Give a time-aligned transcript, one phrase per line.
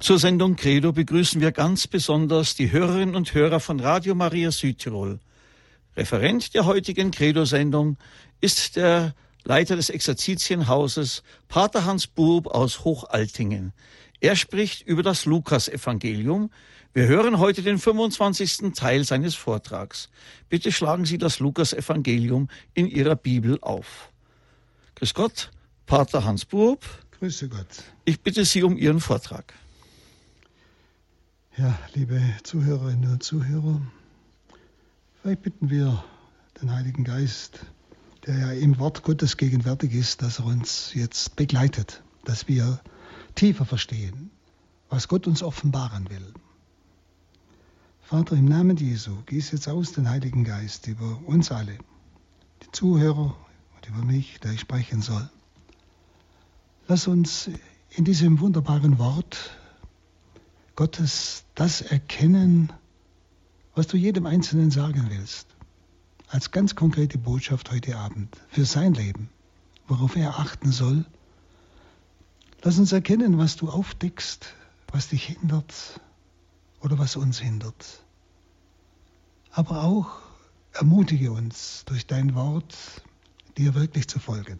[0.00, 5.18] Zur Sendung Credo begrüßen wir ganz besonders die Hörerinnen und Hörer von Radio Maria Südtirol.
[5.96, 7.96] Referent der heutigen Credo-Sendung
[8.40, 13.72] ist der Leiter des Exerzitienhauses, Pater Hans Bub aus Hochaltingen.
[14.20, 16.52] Er spricht über das Lukas-Evangelium.
[16.94, 18.72] Wir hören heute den 25.
[18.76, 20.10] Teil seines Vortrags.
[20.48, 24.12] Bitte schlagen Sie das Lukas-Evangelium in Ihrer Bibel auf.
[24.94, 25.50] Grüß Gott,
[25.86, 26.84] Pater Hans Bub.
[27.18, 27.82] Grüße Gott.
[28.04, 29.54] Ich bitte Sie um Ihren Vortrag.
[31.58, 33.82] Ja, liebe Zuhörerinnen und Zuhörer,
[35.20, 36.04] vielleicht bitten wir
[36.62, 37.66] den Heiligen Geist,
[38.26, 42.78] der ja im Wort Gottes gegenwärtig ist, dass er uns jetzt begleitet, dass wir
[43.34, 44.30] tiefer verstehen,
[44.88, 46.32] was Gott uns offenbaren will.
[48.02, 51.76] Vater, im Namen Jesu, gieß jetzt aus den Heiligen Geist über uns alle,
[52.62, 53.36] die Zuhörer
[53.74, 55.28] und über mich, der ich sprechen soll.
[56.86, 57.50] Lass uns
[57.90, 59.57] in diesem wunderbaren Wort
[60.78, 62.72] Gottes das erkennen,
[63.74, 65.48] was du jedem Einzelnen sagen willst,
[66.28, 69.28] als ganz konkrete Botschaft heute Abend für sein Leben,
[69.88, 71.04] worauf er achten soll.
[72.62, 74.54] Lass uns erkennen, was du aufdeckst,
[74.92, 76.00] was dich hindert
[76.80, 78.04] oder was uns hindert.
[79.50, 80.20] Aber auch
[80.74, 82.76] ermutige uns durch dein Wort,
[83.56, 84.58] dir wirklich zu folgen.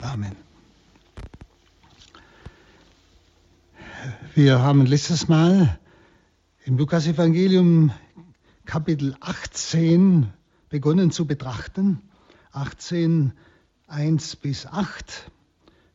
[0.00, 0.49] Amen.
[4.34, 5.78] Wir haben letztes Mal
[6.64, 7.92] im Lukas-Evangelium
[8.64, 10.32] Kapitel 18
[10.68, 12.00] begonnen zu betrachten.
[12.52, 13.32] 18,
[13.88, 15.30] 1 bis 8.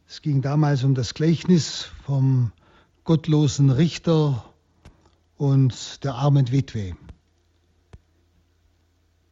[0.07, 2.51] Es ging damals um das Gleichnis vom
[3.05, 4.45] gottlosen Richter
[5.37, 6.95] und der armen Witwe.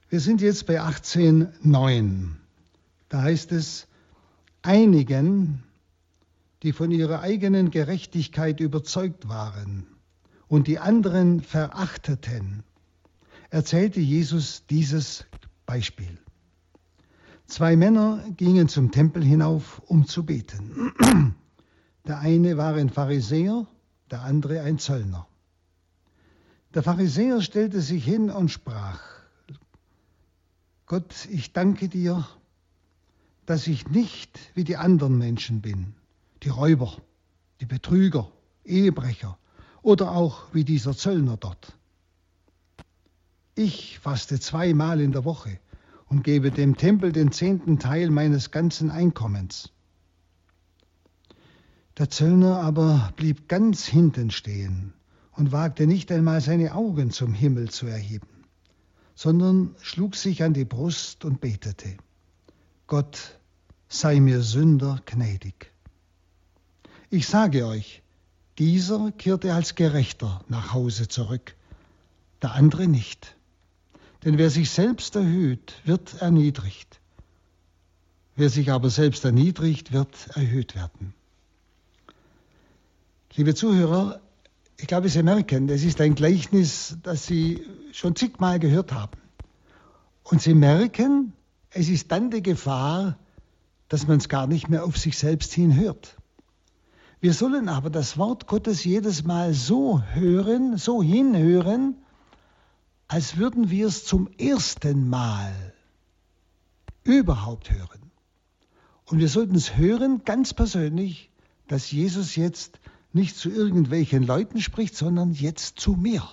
[0.09, 2.29] Wir sind jetzt bei 18,9.
[3.09, 3.87] Da heißt es,
[4.61, 5.63] einigen
[6.63, 9.85] die von ihrer eigenen Gerechtigkeit überzeugt waren
[10.47, 12.63] und die anderen verachteten,
[13.49, 15.25] erzählte Jesus dieses
[15.65, 16.17] Beispiel.
[17.47, 20.93] Zwei Männer gingen zum Tempel hinauf, um zu beten.
[22.07, 23.65] Der eine war ein Pharisäer,
[24.11, 25.25] der andere ein Zöllner.
[26.73, 28.99] Der Pharisäer stellte sich hin und sprach,
[30.85, 32.27] Gott, ich danke dir,
[33.45, 35.95] dass ich nicht wie die anderen Menschen bin
[36.43, 36.97] die Räuber,
[37.61, 38.31] die Betrüger,
[38.65, 39.37] Ehebrecher
[39.81, 41.77] oder auch wie dieser Zöllner dort.
[43.55, 45.59] Ich faste zweimal in der Woche
[46.07, 49.71] und gebe dem Tempel den zehnten Teil meines ganzen Einkommens.
[51.97, 54.93] Der Zöllner aber blieb ganz hinten stehen
[55.33, 58.45] und wagte nicht einmal seine Augen zum Himmel zu erheben,
[59.13, 61.97] sondern schlug sich an die Brust und betete,
[62.87, 63.39] Gott
[63.87, 65.72] sei mir Sünder gnädig.
[67.13, 68.01] Ich sage euch,
[68.57, 71.55] dieser kehrte als Gerechter nach Hause zurück,
[72.41, 73.35] der andere nicht.
[74.25, 76.99] Denn wer sich selbst erhöht, wird erniedrigt.
[78.35, 81.13] Wer sich aber selbst erniedrigt, wird erhöht werden.
[83.35, 84.19] Liebe Zuhörer,
[84.77, 89.21] ich glaube, Sie merken, es ist ein Gleichnis, das Sie schon zigmal gehört haben.
[90.23, 91.33] Und Sie merken,
[91.69, 93.19] es ist dann die Gefahr,
[93.87, 96.17] dass man es gar nicht mehr auf sich selbst hin hört.
[97.23, 101.95] Wir sollen aber das Wort Gottes jedes Mal so hören, so hinhören,
[103.07, 105.53] als würden wir es zum ersten Mal
[107.05, 108.11] überhaupt hören.
[109.05, 111.31] Und wir sollten es hören, ganz persönlich,
[111.69, 112.81] dass Jesus jetzt
[113.13, 116.27] nicht zu irgendwelchen Leuten spricht, sondern jetzt zu mir.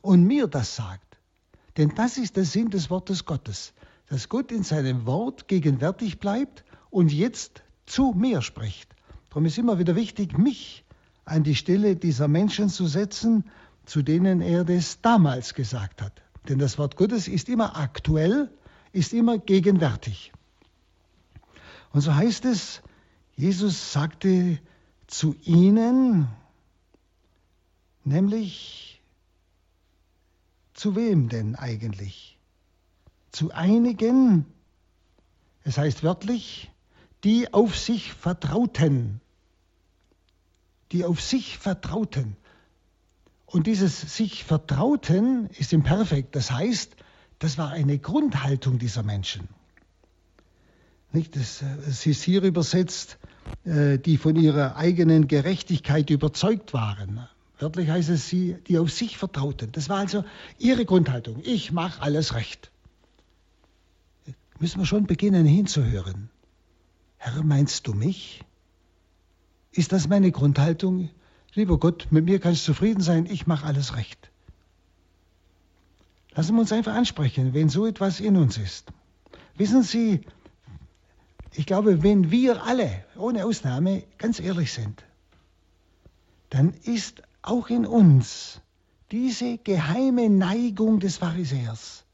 [0.00, 1.18] Und mir das sagt.
[1.76, 3.74] Denn das ist der Sinn des Wortes Gottes,
[4.08, 8.95] dass Gott in seinem Wort gegenwärtig bleibt und jetzt zu mir spricht.
[9.36, 10.82] Darum ist immer wieder wichtig, mich
[11.26, 13.44] an die Stelle dieser Menschen zu setzen,
[13.84, 16.22] zu denen er das damals gesagt hat.
[16.48, 18.50] Denn das Wort Gottes ist immer aktuell,
[18.92, 20.32] ist immer gegenwärtig.
[21.92, 22.80] Und so heißt es,
[23.36, 24.58] Jesus sagte
[25.06, 26.28] zu ihnen,
[28.04, 29.02] nämlich
[30.72, 32.38] zu wem denn eigentlich?
[33.32, 34.46] Zu einigen,
[35.62, 36.70] es heißt wörtlich,
[37.22, 39.20] die auf sich vertrauten
[40.92, 42.36] die auf sich vertrauten.
[43.46, 46.34] Und dieses sich vertrauten ist im Perfekt.
[46.36, 46.96] Das heißt,
[47.38, 49.48] das war eine Grundhaltung dieser Menschen.
[51.12, 51.36] Nicht?
[51.36, 53.18] Das, es ist hier übersetzt,
[53.64, 57.28] äh, die von ihrer eigenen Gerechtigkeit überzeugt waren.
[57.58, 59.72] Wörtlich heißt es sie, die auf sich vertrauten.
[59.72, 60.24] Das war also
[60.58, 61.40] ihre Grundhaltung.
[61.42, 62.70] Ich mache alles recht.
[64.58, 66.30] Müssen wir schon beginnen hinzuhören.
[67.18, 68.44] Herr, meinst du mich?
[69.76, 71.10] Ist das meine Grundhaltung?
[71.56, 74.30] lieber Gott, mit mir kannst du zufrieden sein, ich mache alles recht.
[76.34, 78.92] Lassen wir uns einfach ansprechen, wenn so etwas in uns ist.
[79.56, 80.20] Wissen Sie,
[81.54, 85.02] ich glaube, wenn wir alle, ohne Ausnahme, ganz ehrlich sind,
[86.50, 88.60] dann ist auch in uns
[89.10, 92.04] diese geheime Neigung des Pharisäers,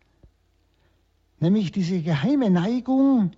[1.40, 3.32] nämlich diese geheime Neigung,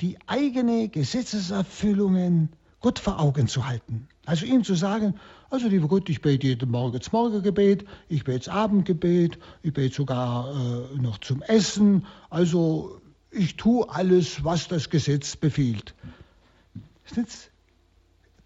[0.00, 4.08] die eigene Gesetzeserfüllungen Gott vor Augen zu halten.
[4.24, 5.14] Also ihm zu sagen,
[5.50, 9.94] also lieber Gott, ich bete jeden Morgen das Morgengebet, ich bete das Abendgebet, ich bete
[9.94, 12.06] sogar äh, noch zum Essen.
[12.30, 13.00] Also
[13.30, 15.94] ich tue alles, was das Gesetz befiehlt.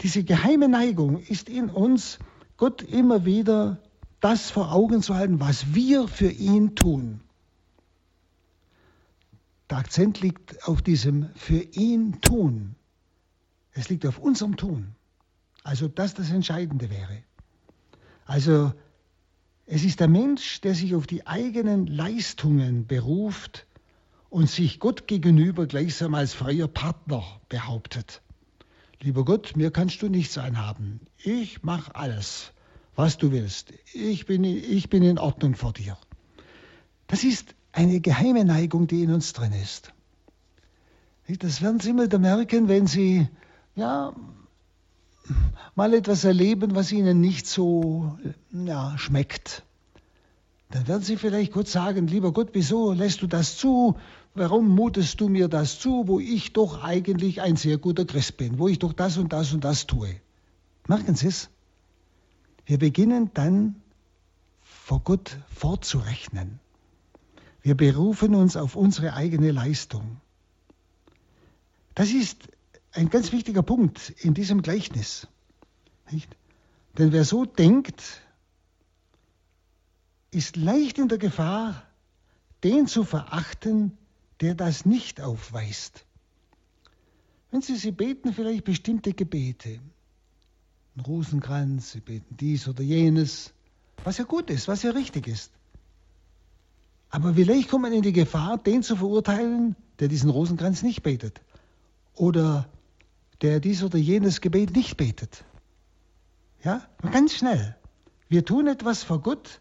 [0.01, 2.19] Diese geheime Neigung ist in uns,
[2.57, 3.79] Gott immer wieder
[4.21, 7.21] das vor Augen zu halten, was wir für ihn tun.
[9.71, 12.75] Der Akzent liegt auf diesem für ihn tun.
[13.75, 14.95] Es liegt auf unserem Tun.
[15.63, 17.23] Als ob das das Entscheidende wäre.
[18.25, 18.73] Also
[19.67, 23.67] es ist der Mensch, der sich auf die eigenen Leistungen beruft
[24.31, 28.23] und sich Gott gegenüber gleichsam als freier Partner behauptet.
[29.01, 31.01] Lieber Gott, mir kannst du nichts einhaben.
[31.19, 32.53] Ich mache alles,
[32.95, 33.73] was du willst.
[33.93, 35.97] Ich bin, ich bin in Ordnung vor dir.
[37.07, 39.93] Das ist eine geheime Neigung, die in uns drin ist.
[41.27, 43.29] Das werden Sie mal merken, wenn Sie
[43.75, 44.13] ja,
[45.75, 48.19] mal etwas erleben, was ihnen nicht so
[48.53, 49.63] ja, schmeckt.
[50.71, 53.97] Dann werden sie vielleicht kurz sagen, lieber Gott, wieso lässt du das zu?
[54.35, 58.59] Warum mutest du mir das zu, wo ich doch eigentlich ein sehr guter Christ bin,
[58.59, 60.17] wo ich doch das und das und das tue?
[60.89, 61.51] Merken Sie es?
[62.67, 63.77] Wir beginnen dann
[64.63, 66.59] vor Gott vorzurechnen.
[67.63, 70.21] Wir berufen uns auf unsere eigene Leistung.
[71.95, 72.49] Das ist
[72.95, 75.27] ein ganz wichtiger Punkt in diesem Gleichnis.
[76.11, 76.37] Nicht?
[76.97, 78.03] Denn wer so denkt,
[80.31, 81.83] ist leicht in der Gefahr,
[82.63, 83.97] den zu verachten,
[84.41, 86.07] der das nicht aufweist.
[87.51, 89.81] Wenn Sie, Sie beten vielleicht bestimmte Gebete,
[90.97, 93.53] ein Rosenkranz, Sie beten dies oder jenes,
[94.03, 95.53] was ja gut ist, was ja richtig ist.
[97.11, 101.41] Aber vielleicht kommt man in die Gefahr, den zu verurteilen, der diesen Rosenkranz nicht betet.
[102.17, 102.69] Oder
[103.45, 105.45] der dies oder jenes Gebet nicht betet.
[106.63, 106.83] Ja,
[107.13, 107.77] ganz schnell.
[108.27, 109.61] Wir tun etwas vor Gott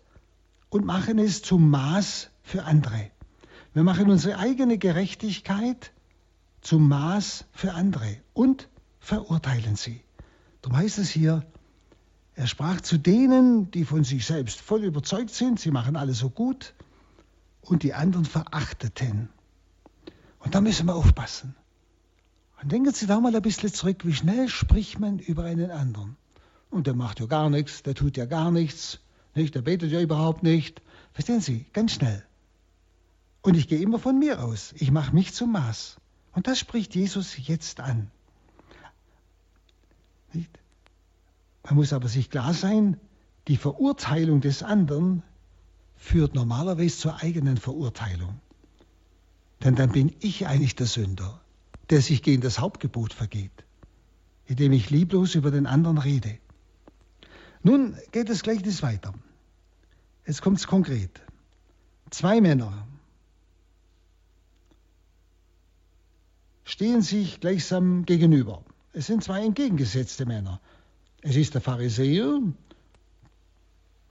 [0.69, 3.11] und machen es zum Maß für andere.
[3.73, 5.91] Wir machen unsere eigene Gerechtigkeit
[6.61, 8.69] zum Maß für andere und
[8.99, 9.99] verurteilen sie.
[10.61, 11.45] Darum heißt es hier,
[12.35, 16.29] er sprach zu denen, die von sich selbst voll überzeugt sind, sie machen alles so
[16.29, 16.73] gut,
[17.59, 19.27] und die anderen verachteten.
[20.39, 21.55] Und da müssen wir aufpassen.
[22.63, 26.15] Und denken Sie da mal ein bisschen zurück, wie schnell spricht man über einen anderen.
[26.69, 28.99] Und der macht ja gar nichts, der tut ja gar nichts,
[29.35, 29.53] nicht?
[29.53, 30.81] der betet ja überhaupt nicht.
[31.11, 32.23] Verstehen Sie, ganz schnell.
[33.41, 34.73] Und ich gehe immer von mir aus.
[34.77, 35.97] Ich mache mich zum Maß.
[36.31, 38.09] Und das spricht Jesus jetzt an.
[40.31, 40.57] Nicht?
[41.65, 42.97] Man muss aber sich klar sein,
[43.49, 45.21] die Verurteilung des anderen
[45.97, 48.39] führt normalerweise zur eigenen Verurteilung.
[49.65, 51.42] Denn dann bin ich eigentlich der Sünder
[51.89, 53.65] der sich gegen das Hauptgebot vergeht,
[54.45, 56.37] indem ich lieblos über den anderen rede.
[57.61, 59.13] Nun geht das Gleichnis weiter.
[60.25, 61.21] Jetzt kommt es konkret.
[62.09, 62.87] Zwei Männer
[66.63, 68.63] stehen sich gleichsam gegenüber.
[68.93, 70.61] Es sind zwei entgegengesetzte Männer.
[71.21, 72.41] Es ist der Pharisäer,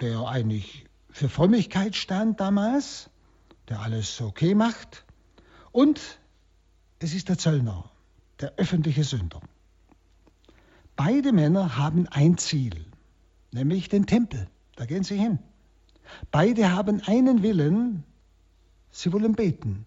[0.01, 3.11] der eigentlich für Frömmigkeit stand damals,
[3.69, 5.05] der alles okay macht,
[5.71, 6.01] und
[7.03, 7.91] es ist der Zöllner,
[8.41, 9.41] der öffentliche Sünder.
[10.95, 12.85] Beide Männer haben ein Ziel,
[13.51, 14.47] nämlich den Tempel.
[14.77, 15.39] Da gehen sie hin.
[16.31, 18.05] Beide haben einen Willen,
[18.91, 19.85] sie wollen beten.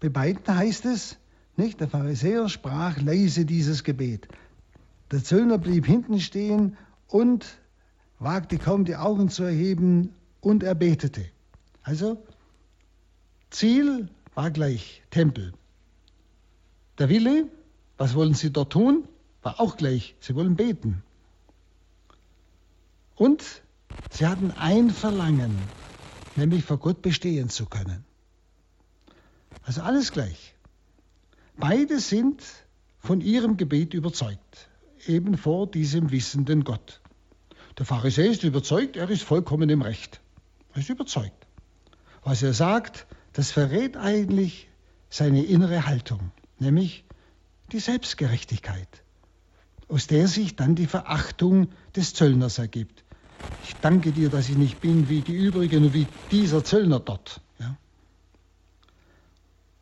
[0.00, 1.18] Bei beiden heißt es,
[1.56, 4.28] nicht, der Pharisäer sprach leise dieses Gebet.
[5.10, 6.76] Der Zöllner blieb hinten stehen
[7.08, 7.58] und
[8.18, 11.24] wagte kaum die Augen zu erheben und er betete.
[11.82, 12.22] Also
[13.50, 15.52] Ziel war gleich Tempel.
[16.98, 17.48] Der Wille,
[17.96, 19.08] was wollen sie dort tun?
[19.42, 21.02] War auch gleich, sie wollen beten.
[23.16, 23.44] Und
[24.10, 25.56] sie hatten ein Verlangen,
[26.36, 28.04] nämlich vor Gott bestehen zu können.
[29.64, 30.54] Also alles gleich.
[31.56, 32.42] Beide sind
[32.98, 34.68] von ihrem Gebet überzeugt,
[35.06, 37.00] eben vor diesem wissenden Gott.
[37.78, 40.20] Der Pharisäer ist überzeugt, er ist vollkommen im Recht.
[40.74, 41.46] Er ist überzeugt.
[42.22, 44.68] Was er sagt, das verrät eigentlich
[45.08, 46.32] seine innere Haltung
[46.62, 47.04] nämlich
[47.72, 48.88] die Selbstgerechtigkeit.
[49.92, 53.04] aus der sich dann die Verachtung des Zöllners ergibt.
[53.64, 57.42] Ich danke dir, dass ich nicht bin wie die übrigen und wie dieser Zöllner dort.
[57.58, 57.76] Ja?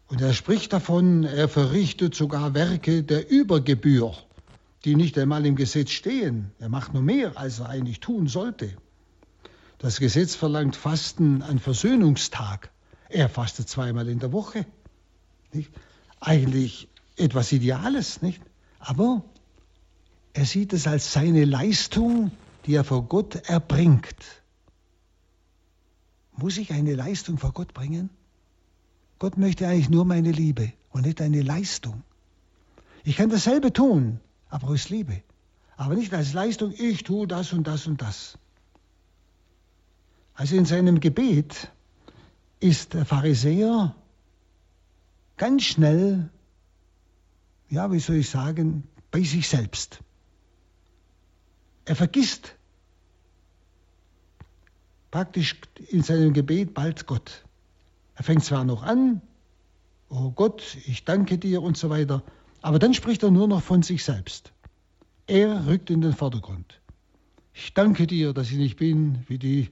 [0.09, 4.15] Und er spricht davon, er verrichtet sogar Werke der Übergebühr,
[4.85, 6.51] die nicht einmal im Gesetz stehen.
[6.59, 8.77] Er macht nur mehr, als er eigentlich tun sollte.
[9.79, 12.71] Das Gesetz verlangt Fasten an Versöhnungstag.
[13.09, 14.67] Er fastet zweimal in der Woche.
[15.53, 15.71] Nicht?
[16.21, 18.43] Eigentlich etwas Ideales, nicht?
[18.79, 19.25] Aber
[20.33, 22.31] er sieht es als seine Leistung,
[22.67, 24.43] die er vor Gott erbringt.
[26.37, 28.11] Muss ich eine Leistung vor Gott bringen?
[29.19, 32.03] Gott möchte eigentlich nur meine Liebe und nicht eine Leistung.
[33.05, 35.23] Ich kann dasselbe tun, aber aus Liebe.
[35.77, 38.39] Aber nicht als Leistung, ich tue das und das und das.
[40.35, 41.71] Also in seinem Gebet
[42.61, 43.95] ist der Pharisäer
[45.41, 46.29] ganz schnell,
[47.71, 50.01] ja, wie soll ich sagen, bei sich selbst.
[51.87, 52.57] Er vergisst
[55.11, 57.47] praktisch in seinem Gebet bald Gott.
[58.17, 59.23] Er fängt zwar noch an,
[60.11, 62.23] oh Gott, ich danke dir und so weiter,
[62.61, 64.53] aber dann spricht er nur noch von sich selbst.
[65.27, 66.83] Er rückt in den Vordergrund.
[67.55, 69.71] Ich danke dir, dass ich nicht bin wie die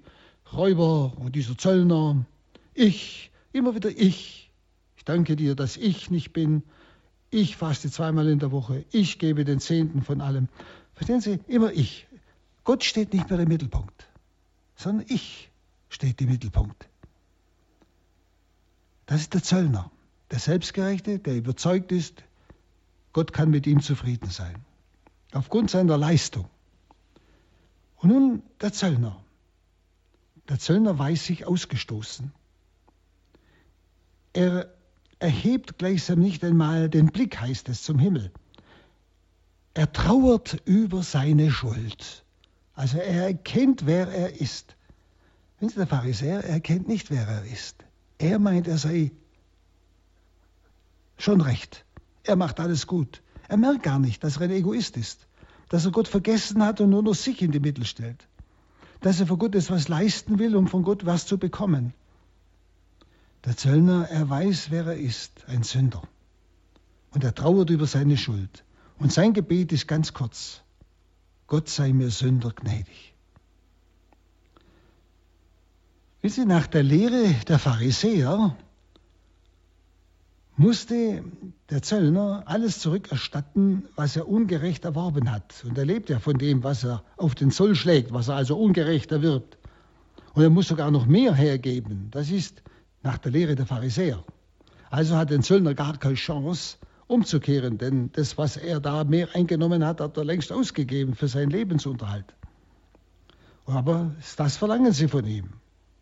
[0.51, 2.25] Räuber und dieser Zöllner.
[2.73, 4.48] Ich, immer wieder ich.
[5.09, 6.63] Danke dir, dass ich nicht bin.
[7.31, 8.85] Ich faste zweimal in der Woche.
[8.93, 10.49] Ich gebe den Zehnten von allem.
[10.93, 11.39] Verstehen Sie?
[11.47, 12.07] Immer ich.
[12.63, 14.07] Gott steht nicht mehr im Mittelpunkt,
[14.77, 15.51] sondern ich
[15.89, 16.91] steht im Mittelpunkt.
[19.07, 19.91] Das ist der Zöllner,
[20.31, 22.23] der Selbstgerechte, der überzeugt ist,
[23.15, 24.57] Gott kann mit ihm zufrieden sein.
[25.33, 26.51] Aufgrund seiner Leistung.
[27.97, 29.25] Und nun der Zöllner.
[30.51, 32.31] Der Zöllner weiß sich ausgestoßen.
[34.35, 34.75] Er
[35.19, 38.31] erhebt gleichsam nicht einmal den Blick, heißt es, zum Himmel.
[39.75, 42.25] Er trauert über seine Schuld.
[42.75, 44.77] Also er erkennt, wer er ist.
[45.59, 47.77] Wenn Sie, der Pharisäer erkennt nicht, wer er ist.
[48.19, 49.13] Er meint, er sei
[51.17, 51.85] schon recht.
[52.25, 53.23] Er macht alles gut.
[53.49, 55.27] Er merkt gar nicht, dass er ein Egoist ist,
[55.69, 58.29] dass er Gott vergessen hat und nur noch sich in die Mittel stellt,
[59.01, 61.95] dass er für Gott etwas leisten will, um von Gott was zu bekommen.
[63.45, 66.03] Der Zöllner, er weiß, wer er ist, ein Sünder.
[67.11, 68.65] Und er trauert über seine Schuld.
[68.99, 70.61] Und sein Gebet ist ganz kurz.
[71.47, 73.15] Gott sei mir Sünder gnädig.
[76.21, 78.57] Wissen Sie, nach der Lehre der Pharisäer
[80.57, 81.23] musste
[81.71, 85.65] der Zöllner alles zurückerstatten, was er ungerecht erworben hat.
[85.65, 88.59] Und er lebt ja von dem, was er auf den Zoll schlägt, was er also
[88.59, 89.57] ungerecht erwirbt.
[90.35, 92.09] Und er muss sogar noch mehr hergeben.
[92.11, 92.63] Das ist
[93.03, 94.25] nach der Lehre der Pharisäer.
[94.91, 96.79] Also hat der Zöllner gar keine Chance,
[97.09, 101.51] umzukehren, denn das, was er da mehr eingenommen hat, hat er längst ausgegeben für seinen
[101.51, 102.35] Lebensunterhalt.
[103.67, 105.49] Aber das verlangen sie von ihm,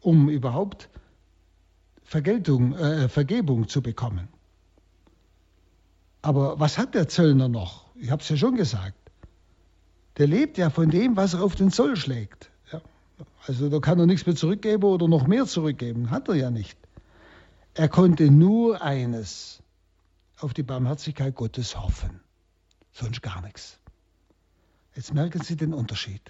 [0.01, 0.89] um überhaupt
[2.03, 4.29] Vergeltung, äh, Vergebung zu bekommen.
[6.23, 7.87] Aber was hat der Zöllner noch?
[7.97, 8.97] Ich habe es ja schon gesagt.
[10.19, 12.51] Der lebt ja von dem, was er auf den Zoll schlägt.
[12.73, 12.81] Ja.
[13.47, 16.11] Also da kann er nichts mehr zurückgeben oder noch mehr zurückgeben.
[16.11, 16.79] Hat er ja nicht.
[17.79, 19.63] Er konnte nur eines,
[20.39, 22.21] auf die Barmherzigkeit Gottes hoffen.
[22.91, 23.79] Sonst gar nichts.
[24.95, 26.23] Jetzt merken Sie den Unterschied.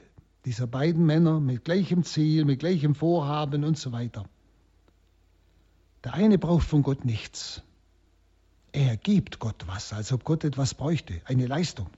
[0.45, 4.29] Dieser beiden Männer mit gleichem Ziel, mit gleichem Vorhaben und so weiter.
[6.03, 7.63] Der eine braucht von Gott nichts.
[8.73, 11.89] Er gibt Gott was, als ob Gott etwas bräuchte, eine Leistung.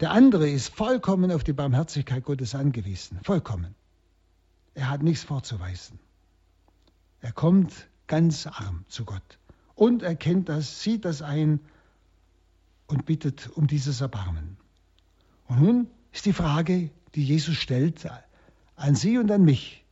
[0.00, 3.74] Der andere ist vollkommen auf die Barmherzigkeit Gottes angewiesen, vollkommen.
[4.72, 5.98] Er hat nichts vorzuweisen.
[7.20, 9.38] Er kommt ganz arm zu Gott
[9.74, 11.60] und erkennt das, sieht das ein
[12.86, 14.56] und bittet um dieses Erbarmen.
[15.48, 18.08] Und nun ist die Frage, die Jesus stellt,
[18.74, 19.84] an Sie und an mich.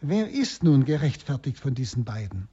[0.00, 2.48] Wer ist nun gerechtfertigt von diesen beiden?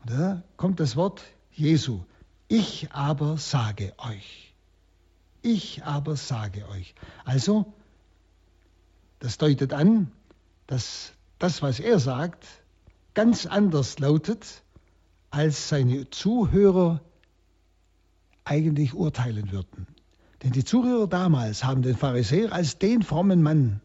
[0.00, 1.22] Und da kommt das Wort
[1.52, 2.04] Jesu.
[2.48, 4.54] Ich aber sage euch.
[5.42, 6.94] Ich aber sage euch.
[7.24, 7.72] Also,
[9.18, 10.10] das deutet an,
[10.66, 12.46] dass das, was er sagt,
[13.14, 14.62] ganz anders lautet
[15.30, 17.00] als seine Zuhörer
[18.44, 19.86] eigentlich urteilen würden.
[20.42, 23.80] Denn die Zuhörer damals haben den Pharisäer als den frommen Mann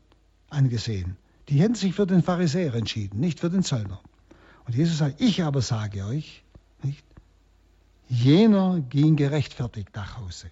[0.50, 1.16] angesehen.
[1.48, 4.02] Die hätten sich für den Pharisäer entschieden, nicht für den Zöllner.
[4.66, 6.44] Und Jesus sagt, ich aber sage euch,
[6.84, 7.04] nicht?
[8.08, 10.52] jener ging gerechtfertigt nach Hause.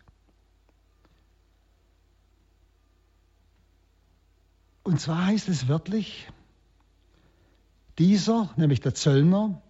[4.84, 6.27] Und zwar heißt es wörtlich,
[8.00, 9.62] dieser, nämlich der Zöllner,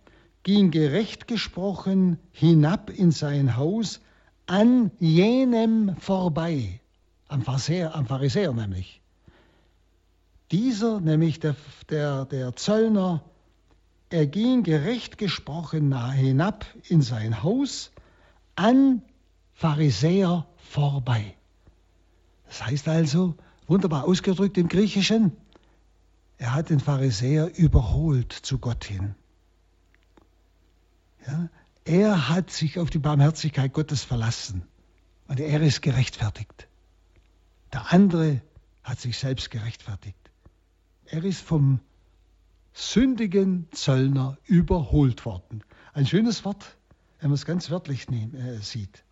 [0.44, 4.00] ging gerecht gesprochen hinab in sein Haus,
[4.46, 6.80] an jenem vorbei,
[7.28, 9.02] am Pharisäer, am Pharisäer nämlich.
[10.52, 11.56] Dieser, nämlich der,
[11.90, 13.24] der, der Zöllner,
[14.10, 17.92] er ging gerecht gesprochen hinab in sein Haus
[18.56, 19.02] an
[19.54, 21.36] Pharisäer vorbei.
[22.48, 23.36] Das heißt also,
[23.68, 25.34] wunderbar ausgedrückt im Griechischen,
[26.38, 29.16] er hat den Pharisäer überholt zu Gott hin.
[31.26, 31.50] Ja,
[31.84, 34.64] er hat sich auf die Barmherzigkeit Gottes verlassen
[35.28, 36.68] und er ist gerechtfertigt.
[37.74, 38.42] Der andere
[38.84, 40.18] hat sich selbst gerechtfertigt.
[41.06, 41.80] Er ist vom
[42.74, 45.64] sündigen Zöllner überholt worden.
[45.94, 46.78] Ein schönes Wort,
[47.20, 49.04] wenn man es ganz wörtlich nehm, äh, sieht.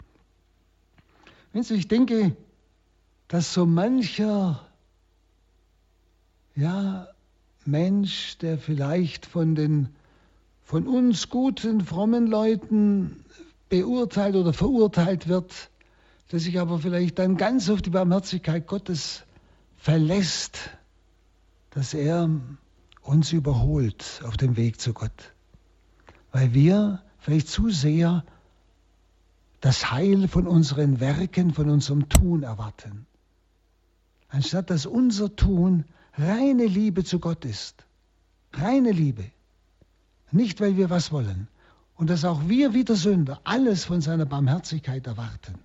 [1.52, 2.36] Wenn ich denke,
[3.28, 4.66] dass so mancher
[6.56, 7.08] ja,
[7.68, 9.90] Mensch, der vielleicht von den
[10.64, 13.24] von uns guten, frommen Leuten
[13.70, 15.70] beurteilt oder verurteilt wird,
[16.32, 19.24] der sich aber vielleicht dann ganz auf die Barmherzigkeit Gottes
[19.78, 20.72] verlässt,
[21.70, 22.30] dass er
[23.04, 25.34] uns überholt auf dem Weg zu Gott.
[26.32, 28.24] Weil wir vielleicht zu sehr
[29.62, 33.06] das Heil von unseren Werken, von unserem Tun erwarten.
[34.30, 35.86] Anstatt dass unser Tun
[36.18, 37.86] reine Liebe zu Gott ist.
[38.54, 39.26] Reine Liebe.
[40.32, 41.48] Nicht, weil wir was wollen.
[41.96, 45.56] Und dass auch wir wieder Sünder alles von seiner Barmherzigkeit erwarten.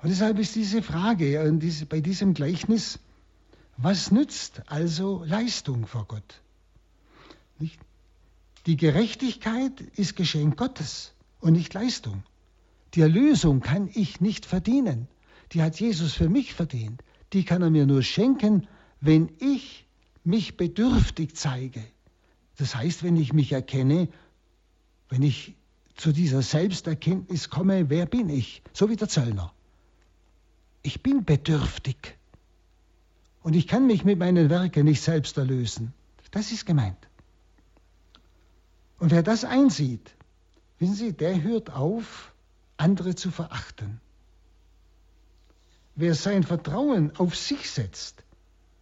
[0.00, 2.98] Und deshalb ist diese Frage bei diesem Gleichnis,
[3.76, 6.40] was nützt also Leistung vor Gott?
[7.58, 7.78] Nicht?
[8.66, 12.22] Die Gerechtigkeit ist Geschenk Gottes und nicht Leistung.
[12.94, 15.08] Die Erlösung kann ich nicht verdienen.
[15.52, 17.02] Die hat Jesus für mich verdient.
[17.32, 18.66] Die kann er mir nur schenken,
[19.00, 19.86] wenn ich
[20.24, 21.84] mich bedürftig zeige.
[22.56, 24.08] Das heißt, wenn ich mich erkenne,
[25.08, 25.54] wenn ich
[25.94, 28.62] zu dieser Selbsterkenntnis komme, wer bin ich?
[28.72, 29.52] So wie der Zöllner.
[30.82, 32.16] Ich bin bedürftig.
[33.42, 35.92] Und ich kann mich mit meinen Werken nicht selbst erlösen.
[36.30, 37.08] Das ist gemeint.
[38.98, 40.14] Und wer das einsieht,
[40.78, 42.32] wissen Sie, der hört auf,
[42.76, 44.00] andere zu verachten.
[45.94, 48.22] Wer sein Vertrauen auf sich setzt,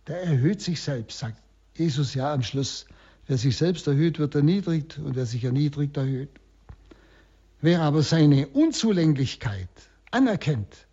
[0.06, 1.40] der erhöht sich selbst, sagt
[1.74, 2.86] Jesus ja am Schluss.
[3.26, 6.30] Wer sich selbst erhöht, wird erniedrigt und wer sich erniedrigt, erhöht.
[7.60, 9.68] Wer aber seine Unzulänglichkeit
[10.12, 10.86] anerkennt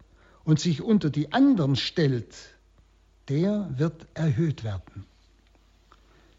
[0.43, 2.33] und sich unter die anderen stellt,
[3.29, 5.05] der wird erhöht werden.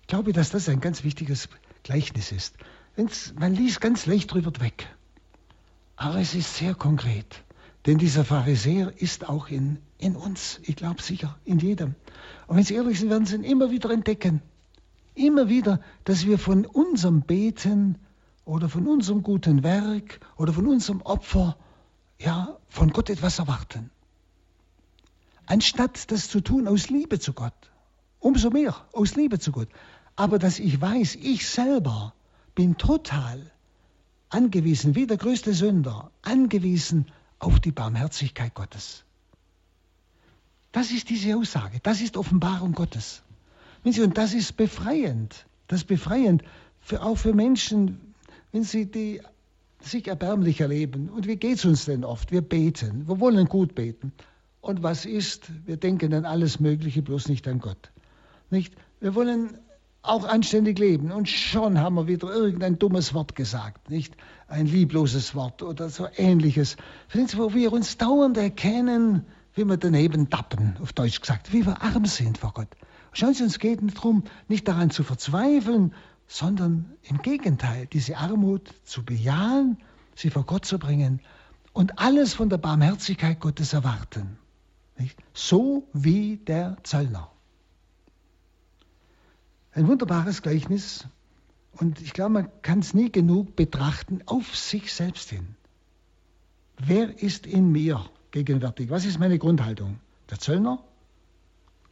[0.03, 1.49] Ich glaube, dass das ein ganz wichtiges
[1.83, 2.57] Gleichnis ist.
[2.97, 4.89] Wenn's, man liest ganz leicht drüber weg.
[5.97, 7.44] Aber es ist sehr konkret.
[7.87, 11.95] Denn dieser Pharisäer ist auch in, in uns, ich glaube sicher, in jedem.
[12.47, 14.41] Und wenn Sie ehrlich sind, werden Sie ihn immer wieder entdecken.
[15.15, 17.99] Immer wieder, dass wir von unserem Beten
[18.47, 21.57] oder von unserem guten Werk oder von unserem Opfer,
[22.19, 23.91] ja, von Gott etwas erwarten.
[25.47, 27.53] Anstatt das zu tun aus Liebe zu Gott.
[28.19, 29.69] Umso mehr aus Liebe zu Gott.
[30.17, 32.15] Aber dass ich weiß, ich selber
[32.55, 33.51] bin total
[34.31, 37.07] angewiesen, wie der größte Sünder, angewiesen
[37.39, 39.05] auf die Barmherzigkeit Gottes.
[40.73, 43.23] Das ist diese Aussage, das ist Offenbarung Gottes.
[43.85, 46.43] Und das ist befreiend, das ist befreiend,
[46.81, 48.15] für, auch für Menschen,
[48.53, 49.21] wenn sie die
[49.81, 51.11] sich erbärmlich erleben.
[51.11, 52.33] Und wie geht es uns denn oft?
[52.33, 54.13] Wir beten, wir wollen gut beten.
[54.61, 55.51] Und was ist?
[55.67, 57.91] Wir denken an alles Mögliche, bloß nicht an Gott.
[58.51, 58.75] Nicht?
[59.01, 59.59] Wir wollen
[60.05, 61.11] auch anständig leben.
[61.11, 64.15] Und schon haben wir wieder irgendein dummes Wort gesagt, nicht?
[64.47, 66.77] Ein liebloses Wort oder so ähnliches.
[67.13, 72.05] Wo wir uns dauernd erkennen, wie wir daneben tappen, auf Deutsch gesagt, wie wir arm
[72.05, 72.69] sind vor Gott.
[73.13, 75.95] Schauen Sie, uns geht nicht darum, nicht daran zu verzweifeln,
[76.27, 79.79] sondern im Gegenteil, diese Armut zu bejahen,
[80.15, 81.21] sie vor Gott zu bringen
[81.73, 84.39] und alles von der Barmherzigkeit Gottes erwarten.
[84.99, 85.19] Nicht?
[85.33, 87.31] So wie der Zöllner.
[89.75, 91.05] Ein wunderbares Gleichnis
[91.73, 95.57] und ich glaube, man kann es nie genug betrachten auf sich selbst hin.
[96.79, 98.91] Wer ist in mir gegenwärtig?
[98.91, 99.99] Was ist meine Grundhaltung?
[100.31, 100.79] Der Zöllner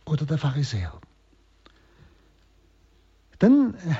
[0.04, 0.92] oder der Pharisäer?
[3.40, 3.94] Dann äh,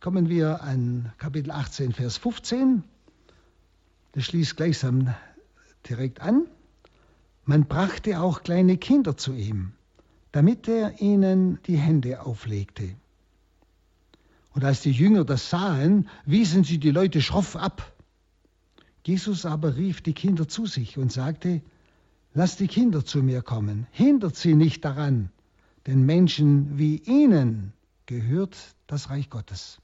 [0.00, 2.82] kommen wir an Kapitel 18, Vers 15.
[4.12, 5.14] Das schließt gleichsam
[5.88, 6.48] direkt an.
[7.44, 9.74] Man brachte auch kleine Kinder zu ihm
[10.32, 12.94] damit er ihnen die Hände auflegte.
[14.52, 17.92] Und als die Jünger das sahen, wiesen sie die Leute schroff ab.
[19.04, 21.62] Jesus aber rief die Kinder zu sich und sagte,
[22.32, 25.30] Lasst die Kinder zu mir kommen, hindert sie nicht daran,
[25.86, 27.72] denn Menschen wie ihnen
[28.06, 29.80] gehört das Reich Gottes.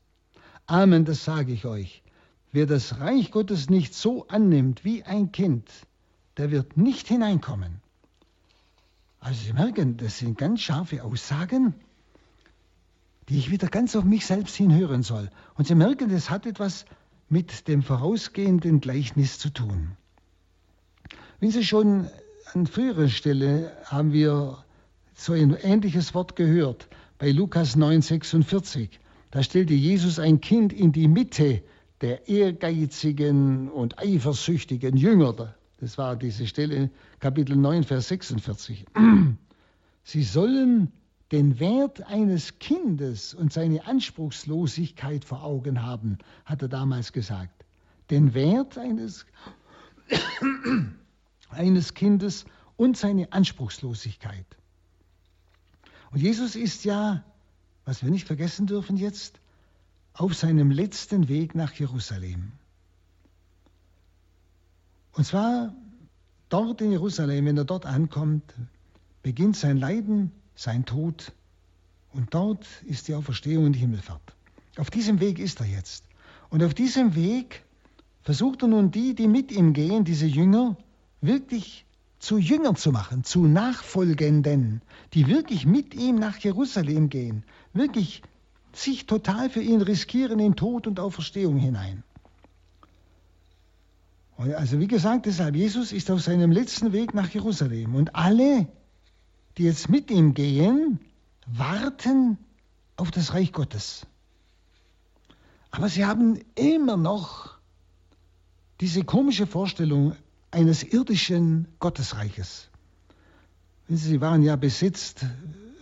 [0.67, 2.05] Amen, das sage ich euch.
[2.53, 5.69] wer das Reich Gottes nicht so annimmt wie ein Kind,
[6.39, 7.83] der wird nicht hineinkommen.
[9.21, 11.75] Also Sie merken, das sind ganz scharfe Aussagen,
[13.29, 15.31] die ich wieder ganz auf mich selbst hinhören soll.
[15.55, 16.85] Und Sie merken, das hat etwas
[17.29, 19.97] mit dem vorausgehenden Gleichnis zu tun.
[21.41, 22.09] Wenn Sie schon
[22.53, 24.65] an früherer Stelle haben wir
[25.15, 28.91] so ein ähnliches Wort gehört bei Lukas 9,46.
[29.31, 31.63] Da stellte Jesus ein Kind in die Mitte
[32.01, 35.56] der ehrgeizigen und eifersüchtigen Jünger.
[35.79, 38.87] Das war diese Stelle, Kapitel 9, Vers 46.
[40.05, 40.93] Sie sollen
[41.33, 47.65] den Wert eines Kindes und seine Anspruchslosigkeit vor Augen haben, hat er damals gesagt.
[48.11, 49.27] Den Wert eines,
[51.51, 52.45] eines Kindes
[52.77, 54.47] und seine Anspruchslosigkeit.
[56.13, 57.25] Und Jesus ist ja,
[57.85, 59.41] was wir nicht vergessen dürfen jetzt,
[60.15, 62.53] auf seinem letzten Weg nach Jerusalem.
[65.17, 65.75] Und zwar
[66.51, 68.53] dort in Jerusalem, wenn er dort ankommt,
[69.23, 71.33] beginnt sein Leiden, sein Tod
[72.13, 74.35] und dort ist die Auferstehung und die Himmelfahrt.
[74.77, 76.05] Auf diesem Weg ist er jetzt.
[76.51, 77.65] Und auf diesem Weg
[78.25, 80.77] versucht er nun die, die mit ihm gehen, diese Jünger,
[81.23, 81.87] wirklich
[82.19, 84.83] zu Jüngern zu machen, zu Nachfolgenden,
[85.15, 88.23] die wirklich mit ihm nach Jerusalem gehen, wirklich
[88.75, 92.05] sich total für ihn riskieren in Tod und Auferstehung hinein.
[94.39, 98.69] Also wie gesagt, deshalb, Jesus ist auf seinem letzten Weg nach Jerusalem und alle,
[99.57, 101.01] die jetzt mit ihm gehen,
[101.47, 102.37] warten
[102.97, 104.07] auf das Reich Gottes.
[105.71, 107.57] Aber sie haben immer noch
[108.81, 110.15] diese komische Vorstellung
[110.51, 112.69] eines irdischen Gottesreiches.
[113.89, 115.25] Sie waren ja besetzt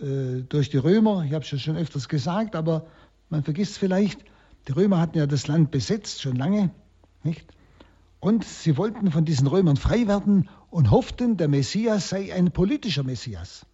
[0.01, 2.85] äh, durch die Römer, ich habe es ja schon öfters gesagt, aber
[3.29, 4.19] man vergisst vielleicht,
[4.67, 6.71] die Römer hatten ja das Land besetzt, schon lange,
[7.23, 7.45] nicht?
[8.25, 13.03] Und sie wollten von diesen Römern frei werden und hofften, der Messias sei ein politischer
[13.03, 13.67] Messias.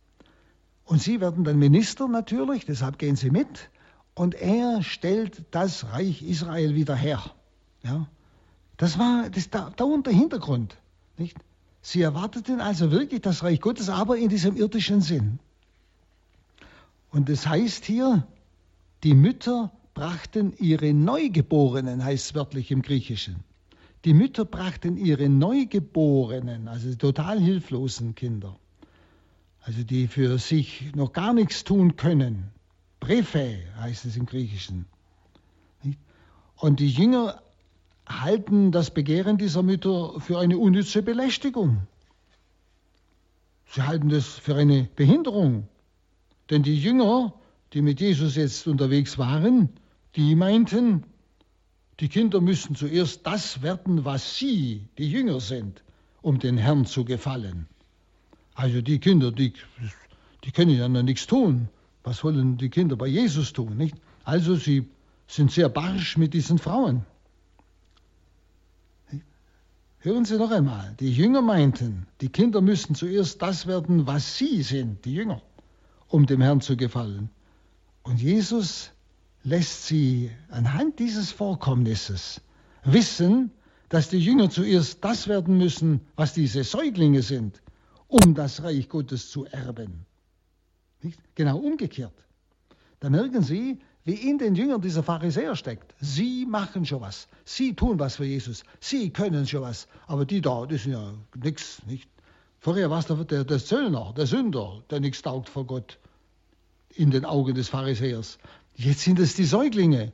[0.83, 3.69] Und sie werden dann Minister natürlich, deshalb gehen sie mit.
[4.13, 7.23] Und er stellt das Reich Israel wieder her.
[7.81, 8.07] Ja?
[8.75, 10.75] Das war das, der, der Hintergrund.
[11.17, 11.37] Nicht?
[11.81, 15.39] Sie erwarteten also wirklich das Reich Gottes, aber in diesem irdischen Sinn.
[17.09, 18.27] Und das heißt hier,
[19.05, 23.45] die Mütter brachten ihre Neugeborenen, heißt es wörtlich im Griechischen.
[24.03, 28.57] Die Mütter brachten ihre Neugeborenen, also total hilflosen Kinder,
[29.61, 32.49] also die für sich noch gar nichts tun können.
[32.99, 34.85] Brephe heißt es im Griechischen.
[36.55, 37.41] Und die Jünger
[38.07, 41.87] halten das Begehren dieser Mütter für eine unnütze Belästigung.
[43.67, 45.67] Sie halten das für eine Behinderung.
[46.49, 47.33] Denn die Jünger,
[47.73, 49.69] die mit Jesus jetzt unterwegs waren,
[50.15, 51.03] die meinten,
[52.01, 55.83] die Kinder müssen zuerst das werden, was sie, die Jünger sind,
[56.23, 57.67] um den Herrn zu gefallen.
[58.55, 59.53] Also die Kinder, die,
[60.43, 61.69] die können ja noch nichts tun.
[62.03, 63.77] Was wollen die Kinder bei Jesus tun?
[63.77, 63.95] Nicht?
[64.23, 64.89] Also sie
[65.27, 67.05] sind sehr barsch mit diesen Frauen.
[69.99, 74.63] Hören Sie noch einmal, die Jünger meinten, die Kinder müssten zuerst das werden, was sie
[74.63, 75.43] sind, die Jünger,
[76.07, 77.29] um dem Herrn zu gefallen.
[78.01, 78.91] Und Jesus
[79.43, 82.41] lässt sie anhand dieses Vorkommnisses
[82.83, 83.51] wissen,
[83.89, 87.61] dass die Jünger zuerst das werden müssen, was diese Säuglinge sind,
[88.07, 90.05] um das Reich Gottes zu erben.
[91.01, 91.19] Nicht?
[91.35, 92.13] Genau umgekehrt.
[92.99, 95.93] Da merken Sie, wie in den Jüngern dieser Pharisäer steckt.
[95.99, 97.27] Sie machen schon was.
[97.45, 98.63] Sie tun was für Jesus.
[98.79, 99.87] Sie können schon was.
[100.07, 101.81] Aber die da, die sind ja nichts.
[101.85, 102.09] Nicht?
[102.59, 105.99] Vorher war es der, der Zöllner, der Sünder, der nichts taugt vor Gott
[106.95, 108.37] in den Augen des Pharisäers.
[108.75, 110.11] Jetzt sind es die Säuglinge,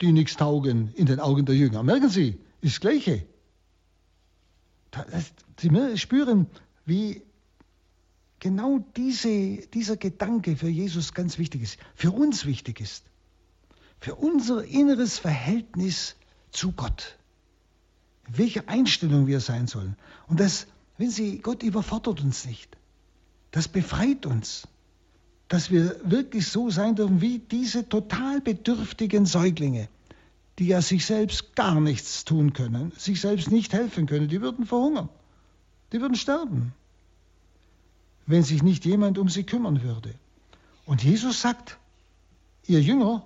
[0.00, 1.82] die nichts taugen in den Augen der Jünger.
[1.82, 3.26] Merken Sie, ist das Gleiche.
[5.60, 6.46] Sie spüren,
[6.84, 7.22] wie
[8.40, 13.04] genau diese, dieser Gedanke für Jesus ganz wichtig ist, für uns wichtig ist,
[14.00, 16.16] für unser inneres Verhältnis
[16.50, 17.16] zu Gott.
[18.28, 19.96] Welche Einstellung wir sein sollen.
[20.26, 20.66] Und das,
[20.98, 22.76] wenn Sie, Gott überfordert uns nicht.
[23.50, 24.68] Das befreit uns
[25.48, 29.88] dass wir wirklich so sein dürfen wie diese total bedürftigen Säuglinge,
[30.58, 34.66] die ja sich selbst gar nichts tun können, sich selbst nicht helfen können, die würden
[34.66, 35.08] verhungern,
[35.92, 36.74] die würden sterben,
[38.26, 40.14] wenn sich nicht jemand um sie kümmern würde.
[40.84, 41.78] Und Jesus sagt,
[42.66, 43.22] ihr Jünger,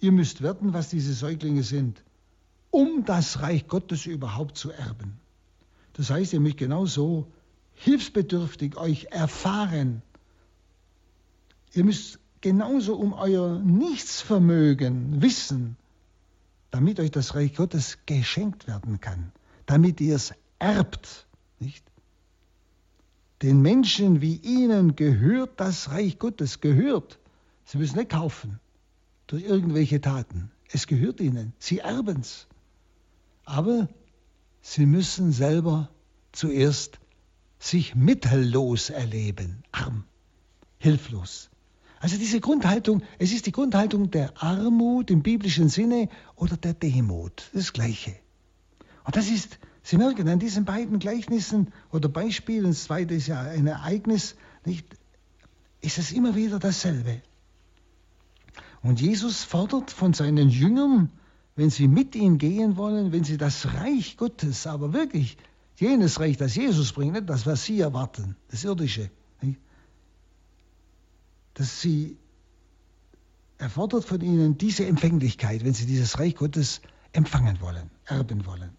[0.00, 2.02] ihr müsst werden, was diese Säuglinge sind,
[2.70, 5.18] um das Reich Gottes überhaupt zu erben.
[5.92, 7.26] Das heißt, ihr müsst genauso
[7.74, 10.02] hilfsbedürftig euch erfahren,
[11.76, 15.76] Ihr müsst genauso um euer Nichtsvermögen wissen,
[16.70, 19.30] damit euch das Reich Gottes geschenkt werden kann,
[19.66, 21.26] damit ihr es erbt,
[21.58, 21.84] nicht?
[23.42, 27.18] Den Menschen wie ihnen gehört das Reich Gottes, gehört.
[27.66, 28.58] Sie müssen nicht kaufen
[29.26, 30.50] durch irgendwelche Taten.
[30.72, 31.52] Es gehört ihnen.
[31.58, 32.46] Sie erben es.
[33.44, 33.88] Aber
[34.62, 35.90] sie müssen selber
[36.32, 36.98] zuerst
[37.58, 40.04] sich mittellos erleben, arm,
[40.78, 41.50] hilflos.
[42.06, 47.50] Also diese Grundhaltung, es ist die Grundhaltung der Armut im biblischen Sinne oder der Demut,
[47.52, 48.14] das Gleiche.
[49.02, 53.40] Und das ist, Sie merken an diesen beiden Gleichnissen oder Beispielen, das zweite ist ja
[53.40, 54.86] ein Ereignis, nicht,
[55.80, 57.22] ist es immer wieder dasselbe.
[58.84, 61.10] Und Jesus fordert von seinen Jüngern,
[61.56, 65.38] wenn sie mit ihm gehen wollen, wenn sie das Reich Gottes, aber wirklich
[65.74, 69.10] jenes Reich, das Jesus bringt, das, was sie erwarten, das irdische?
[71.56, 72.18] Dass sie
[73.56, 78.76] erfordert von ihnen diese Empfänglichkeit, wenn sie dieses Reich Gottes empfangen wollen, erben wollen.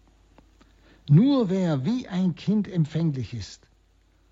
[1.08, 3.66] Nur wer wie ein Kind empfänglich ist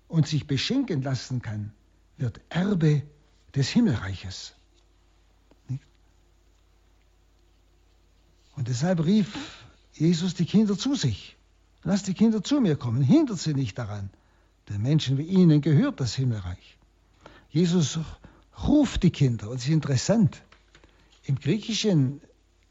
[0.07, 1.73] und sich beschenken lassen kann,
[2.15, 3.03] wird Erbe
[3.53, 4.55] des Himmelreiches.
[8.55, 11.35] Und deshalb rief Jesus die Kinder zu sich.
[11.83, 14.09] Lasst die Kinder zu mir kommen, hindert sie nicht daran.
[14.69, 16.77] Den Menschen wie ihnen gehört das Himmelreich.
[17.49, 17.99] Jesus
[18.65, 19.49] ruft die Kinder.
[19.49, 20.41] Und es ist interessant.
[21.23, 22.21] Im Griechischen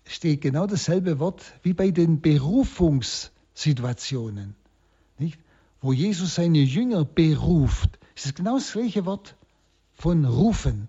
[0.05, 4.55] steht genau dasselbe Wort wie bei den Berufungssituationen.
[5.19, 5.39] Nicht?
[5.81, 7.99] Wo Jesus seine Jünger beruft.
[8.15, 9.35] Es ist genau das gleiche Wort
[9.95, 10.89] von rufen.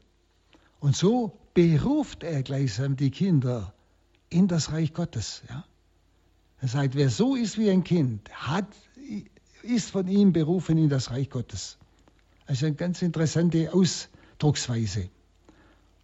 [0.79, 3.73] Und so beruft er gleichsam die Kinder
[4.29, 5.41] in das Reich Gottes.
[5.49, 5.65] Ja?
[6.61, 8.67] Er sagt, wer so ist wie ein Kind, hat,
[9.61, 11.77] ist von ihm berufen in das Reich Gottes.
[12.45, 13.73] Also eine ganz interessante
[14.37, 15.09] Ausdrucksweise.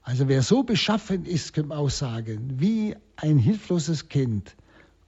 [0.02, 4.56] Also wer so beschaffen ist, könnte man auch sagen, wie ein hilfloses Kind,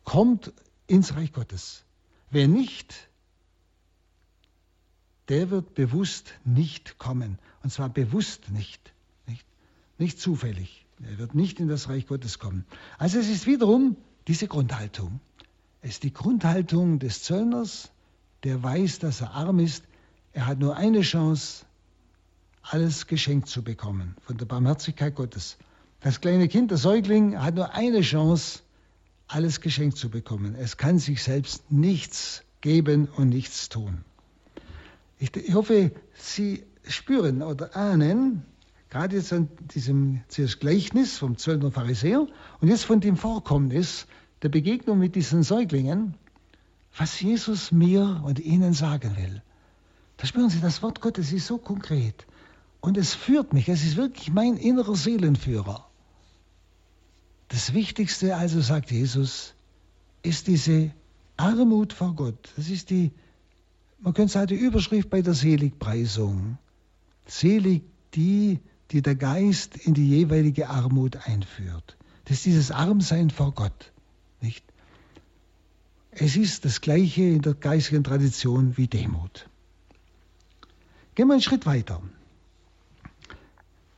[0.03, 0.53] kommt
[0.85, 1.83] ins Reich Gottes.
[2.29, 3.09] Wer nicht,
[5.27, 7.39] der wird bewusst nicht kommen.
[7.63, 8.93] Und zwar bewusst nicht.
[9.25, 9.45] Nicht,
[9.97, 10.85] nicht zufällig.
[11.03, 12.63] Er wird nicht in das Reich Gottes kommen.
[12.99, 15.19] Also es ist wiederum diese Grundhaltung.
[15.81, 17.91] Es ist die Grundhaltung des Zöllners,
[18.43, 19.83] der weiß, dass er arm ist.
[20.31, 21.65] Er hat nur eine Chance,
[22.69, 25.57] alles geschenkt zu bekommen von der Barmherzigkeit Gottes.
[26.01, 28.59] Das kleine Kind, der Säugling, hat nur eine Chance,
[29.27, 30.55] alles geschenkt zu bekommen.
[30.55, 34.03] Es kann sich selbst nichts geben und nichts tun.
[35.19, 38.43] Ich, ich hoffe, Sie spüren oder ahnen,
[38.95, 40.21] Gerade jetzt an diesem
[40.61, 42.27] Gleichnis vom Zöllner Pharisäer
[42.61, 44.07] und jetzt von dem Vorkommnis
[44.41, 46.15] der Begegnung mit diesen Säuglingen,
[46.97, 49.41] was Jesus mir und Ihnen sagen will.
[50.15, 52.25] Da spüren Sie, das Wort Gottes ist so konkret.
[52.85, 55.89] Und es führt mich, es ist wirklich mein innerer Seelenführer.
[57.47, 59.55] Das Wichtigste also, sagt Jesus,
[60.21, 60.91] ist diese
[61.35, 62.53] Armut vor Gott.
[62.55, 63.09] Das ist die,
[64.01, 66.59] man könnte sagen, die Überschrift bei der Seligpreisung.
[67.25, 67.81] Selig
[68.13, 68.59] die,
[68.91, 71.97] die der Geist in die jeweilige Armut einführt.
[72.25, 73.93] Das ist dieses Armsein vor Gott.
[74.41, 74.63] Nicht?
[76.11, 79.49] Es ist das Gleiche in der geistigen Tradition wie Demut.
[81.15, 81.99] Gehen wir einen Schritt weiter.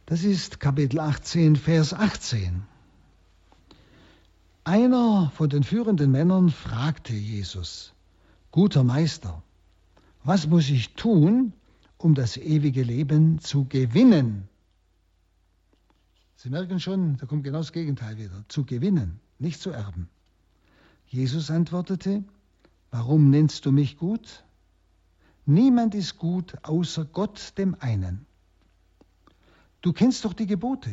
[0.10, 2.64] Das ist Kapitel 18, Vers 18.
[4.64, 7.94] Einer von den führenden Männern fragte Jesus,
[8.52, 9.44] guter Meister,
[10.24, 11.52] was muss ich tun,
[11.98, 14.48] um das ewige Leben zu gewinnen?
[16.38, 18.46] Sie merken schon, da kommt genau das Gegenteil wieder.
[18.48, 20.08] Zu gewinnen, nicht zu erben.
[21.08, 22.24] Jesus antwortete,
[22.92, 24.46] warum nennst du mich gut?
[25.46, 28.27] Niemand ist gut außer Gott dem einen.
[29.88, 30.90] Du kennst doch die Gebote.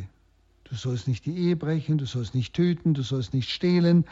[0.63, 4.05] Du sollst nicht die Ehe brechen, du sollst nicht töten, du sollst nicht stehlen,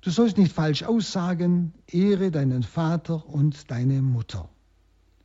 [0.00, 4.48] du sollst nicht falsch aussagen, ehre deinen Vater und deine Mutter.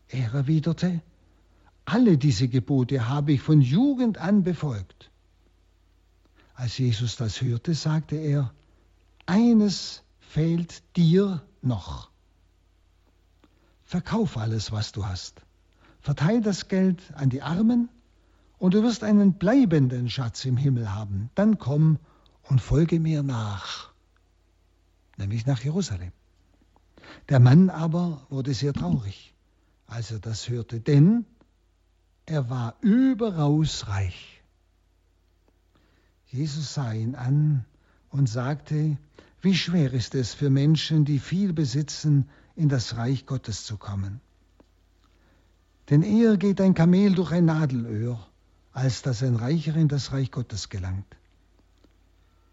[0.09, 1.01] Er erwiderte,
[1.85, 5.09] alle diese Gebote habe ich von Jugend an befolgt.
[6.53, 8.53] Als Jesus das hörte, sagte er,
[9.25, 12.11] eines fehlt dir noch.
[13.85, 15.41] Verkauf alles, was du hast.
[15.99, 17.89] Verteil das Geld an die Armen
[18.59, 21.29] und du wirst einen bleibenden Schatz im Himmel haben.
[21.35, 21.97] Dann komm
[22.43, 23.91] und folge mir nach,
[25.17, 26.11] nämlich nach Jerusalem.
[27.29, 29.33] Der Mann aber wurde sehr traurig,
[29.87, 31.25] als er das hörte, denn
[32.25, 34.43] er war überaus reich.
[36.27, 37.65] Jesus sah ihn an
[38.09, 38.97] und sagte,
[39.41, 44.19] wie schwer ist es für Menschen, die viel besitzen, in das Reich Gottes zu kommen.
[45.89, 48.19] Denn eher geht ein Kamel durch ein Nadelöhr,
[48.73, 51.15] als dass ein Reicher in das Reich Gottes gelangt.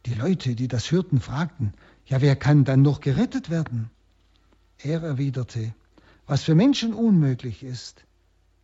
[0.07, 1.75] Die Leute, die das hörten, fragten,
[2.07, 3.91] ja, wer kann dann noch gerettet werden?
[4.79, 5.75] Er erwiderte,
[6.27, 8.05] was für Menschen unmöglich ist,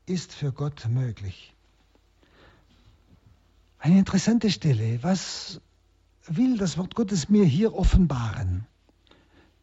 [0.06, 1.54] ist für Gott möglich.
[3.78, 5.02] Eine interessante Stelle.
[5.02, 5.60] Was
[6.26, 8.66] will das Wort Gottes mir hier offenbaren?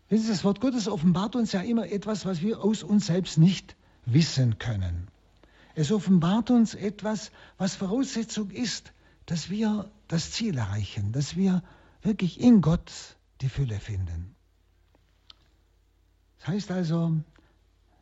[0.10, 3.76] Das Wort Gottes offenbart uns ja immer etwas, was wir aus uns selbst nicht
[4.06, 5.08] wissen können.
[5.76, 8.94] Es offenbart uns etwas, was Voraussetzung ist,
[9.26, 11.64] dass wir das Ziel erreichen, dass wir
[12.02, 12.92] wirklich in Gott
[13.42, 14.36] die Fülle finden.
[16.40, 17.16] Das heißt also,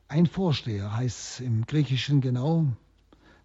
[0.08, 2.66] ein Vorsteher heißt es im Griechischen genau,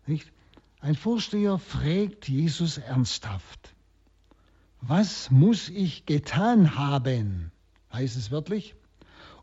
[0.07, 0.33] nicht?
[0.81, 3.75] Ein Vorsteher fragt Jesus ernsthaft,
[4.81, 7.53] was muss ich getan haben,
[7.93, 8.75] heißt es wörtlich,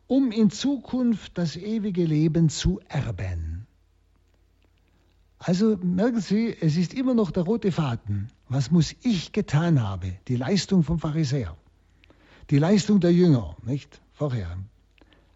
[0.07, 3.58] um in Zukunft das ewige Leben zu erben.
[5.39, 8.29] Also merken Sie, es ist immer noch der rote Faden.
[8.49, 10.17] Was muss ich getan haben?
[10.27, 11.55] Die Leistung vom Pharisäer.
[12.49, 14.01] Die Leistung der Jünger, nicht?
[14.11, 14.57] Vorher.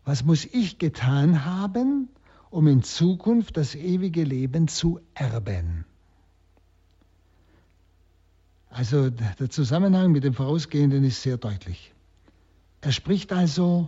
[0.03, 2.09] Was muss ich getan haben,
[2.49, 5.85] um in Zukunft das ewige Leben zu erben?
[8.69, 11.93] Also der Zusammenhang mit dem Vorausgehenden ist sehr deutlich.
[12.81, 13.87] Er spricht also,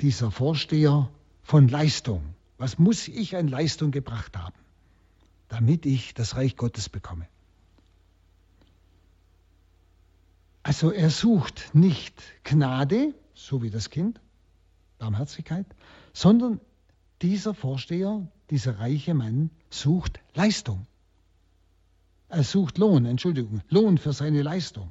[0.00, 1.08] dieser Vorsteher,
[1.42, 2.22] von Leistung.
[2.58, 4.54] Was muss ich an Leistung gebracht haben,
[5.52, 7.28] damit ich das Reich Gottes bekomme?
[10.62, 14.18] Also er sucht nicht Gnade, so wie das Kind,
[14.98, 15.66] Barmherzigkeit,
[16.14, 16.58] sondern
[17.20, 20.86] dieser Vorsteher, dieser reiche Mann sucht Leistung.
[22.30, 24.90] Er sucht Lohn, Entschuldigung, Lohn für seine Leistung.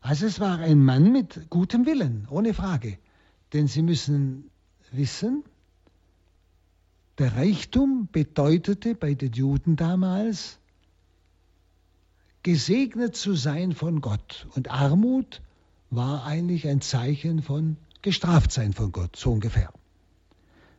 [0.00, 3.00] Also es war ein Mann mit gutem Willen, ohne Frage.
[3.54, 4.52] Denn Sie müssen
[4.92, 5.42] wissen,
[7.22, 10.58] der Reichtum bedeutete bei den Juden damals,
[12.42, 14.48] gesegnet zu sein von Gott.
[14.56, 15.40] Und Armut
[15.90, 19.72] war eigentlich ein Zeichen von gestraft sein von Gott, so ungefähr.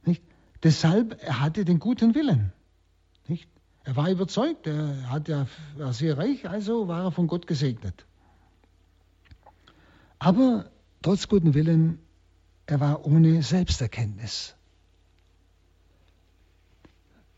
[0.04, 0.22] Nicht?
[0.64, 2.52] Deshalb, er hatte den guten Willen.
[3.30, 3.48] Nicht?
[3.86, 8.06] Er war überzeugt, er hat ja, war sehr reich, also war er von Gott gesegnet.
[10.20, 10.70] Aber
[11.02, 12.00] trotz guten Willen,
[12.66, 14.58] er war ohne Selbsterkenntnis.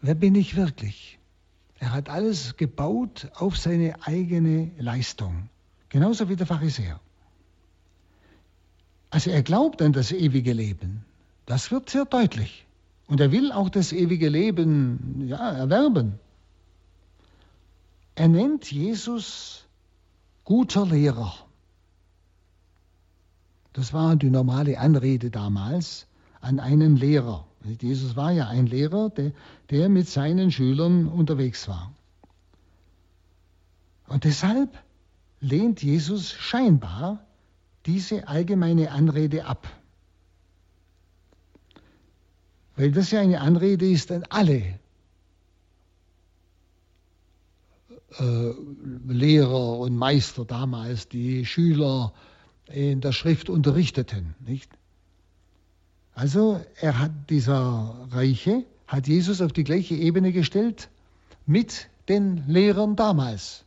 [0.05, 1.17] Wer bin ich wirklich?
[1.79, 5.49] Er hat alles gebaut auf seine eigene Leistung,
[5.89, 6.99] genauso wie der Pharisäer.
[9.09, 11.03] Also er glaubt an das ewige Leben.
[11.47, 12.67] Das wird sehr deutlich.
[13.07, 16.19] Und er will auch das ewige Leben ja, erwerben.
[18.13, 19.65] Er nennt Jesus
[20.43, 21.33] guter Lehrer.
[23.73, 26.05] Das war die normale Anrede damals
[26.41, 27.47] an einen Lehrer.
[27.81, 29.31] Jesus war ja ein Lehrer, der,
[29.69, 31.93] der mit seinen Schülern unterwegs war.
[34.07, 34.69] Und deshalb
[35.39, 37.25] lehnt Jesus scheinbar
[37.85, 39.67] diese allgemeine Anrede ab.
[42.75, 44.79] Weil das ja eine Anrede ist an alle
[48.19, 48.53] äh,
[49.07, 52.13] Lehrer und Meister damals, die Schüler
[52.67, 54.35] in der Schrift unterrichteten.
[54.39, 54.71] Nicht?
[56.15, 60.87] Also er hat dieser Reiche, hat Jesus auf die gleiche Ebene gestellt
[61.45, 63.65] mit den Lehrern damals.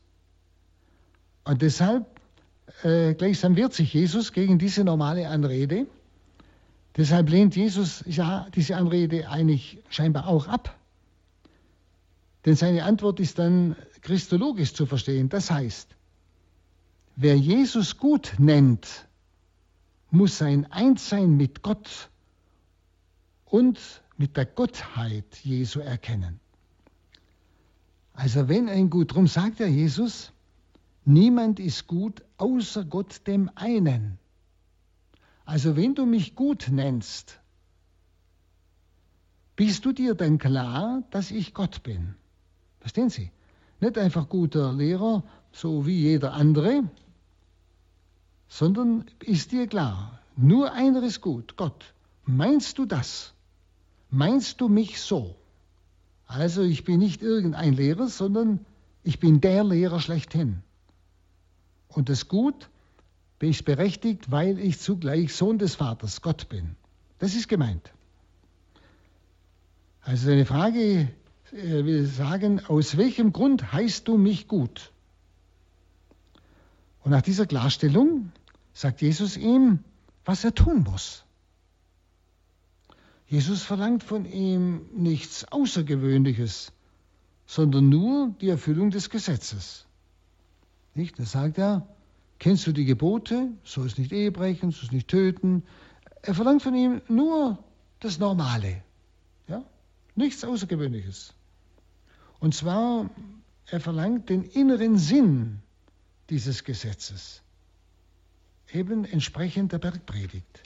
[1.44, 2.06] Und deshalb
[2.82, 5.86] äh, gleichsam wehrt sich Jesus gegen diese normale Anrede.
[6.96, 10.74] Deshalb lehnt Jesus ja, diese Anrede eigentlich scheinbar auch ab.
[12.46, 15.28] Denn seine Antwort ist dann christologisch zu verstehen.
[15.28, 15.94] Das heißt,
[17.14, 19.06] wer Jesus gut nennt,
[20.10, 22.08] muss sein Einssein mit Gott
[23.50, 26.40] und mit der Gottheit Jesu erkennen.
[28.14, 30.32] Also wenn ein Gut, darum sagt er Jesus,
[31.10, 34.18] Niemand ist gut außer Gott dem einen.
[35.46, 37.40] Also wenn du mich gut nennst,
[39.56, 42.14] bist du dir dann klar, dass ich Gott bin?
[42.80, 43.32] Verstehen Sie?
[43.80, 46.82] Nicht einfach guter Lehrer, so wie jeder andere,
[48.46, 51.94] sondern ist dir klar, nur einer ist gut, Gott.
[52.26, 53.32] Meinst du das?
[54.10, 55.36] Meinst du mich so?
[56.26, 58.64] Also ich bin nicht irgendein Lehrer, sondern
[59.02, 60.62] ich bin der Lehrer schlechthin.
[61.88, 62.68] Und das Gut
[63.38, 66.76] bin ich berechtigt, weil ich zugleich Sohn des Vaters, Gott bin.
[67.18, 67.92] Das ist gemeint.
[70.02, 71.08] Also eine Frage
[71.52, 74.92] äh, will sagen, aus welchem Grund heißt du mich gut?
[77.02, 78.32] Und nach dieser Klarstellung
[78.72, 79.80] sagt Jesus ihm,
[80.24, 81.24] was er tun muss.
[83.28, 86.72] Jesus verlangt von ihm nichts Außergewöhnliches,
[87.46, 89.86] sondern nur die Erfüllung des Gesetzes.
[90.94, 91.18] Nicht?
[91.18, 91.86] Da sagt er,
[92.38, 93.50] kennst du die Gebote?
[93.64, 95.62] Sollst nicht Ehe brechen, sollst nicht töten.
[96.22, 97.62] Er verlangt von ihm nur
[98.00, 98.82] das Normale.
[99.46, 99.62] Ja?
[100.14, 101.34] Nichts Außergewöhnliches.
[102.40, 103.10] Und zwar,
[103.66, 105.60] er verlangt den inneren Sinn
[106.30, 107.42] dieses Gesetzes.
[108.72, 110.62] Eben entsprechend der Bergpredigt.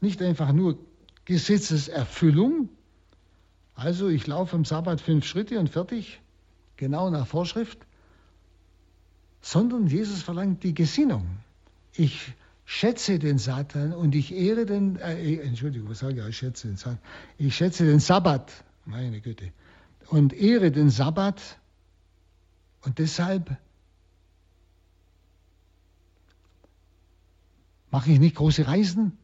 [0.00, 0.78] Nicht einfach nur
[1.30, 2.68] Gesetzeserfüllung.
[3.76, 6.20] Also ich laufe am Sabbat fünf Schritte und fertig,
[6.76, 7.78] genau nach Vorschrift.
[9.40, 11.24] Sondern Jesus verlangt die Gesinnung.
[11.92, 12.32] Ich
[12.64, 16.76] schätze den Satan und ich ehre den, äh, Entschuldigung, was sage ich, ich schätze den
[16.76, 16.98] Satan.
[17.38, 18.52] Ich schätze den Sabbat,
[18.84, 19.52] meine Güte,
[20.08, 21.40] und ehre den Sabbat
[22.82, 23.56] und deshalb
[27.92, 29.16] mache ich nicht große Reisen,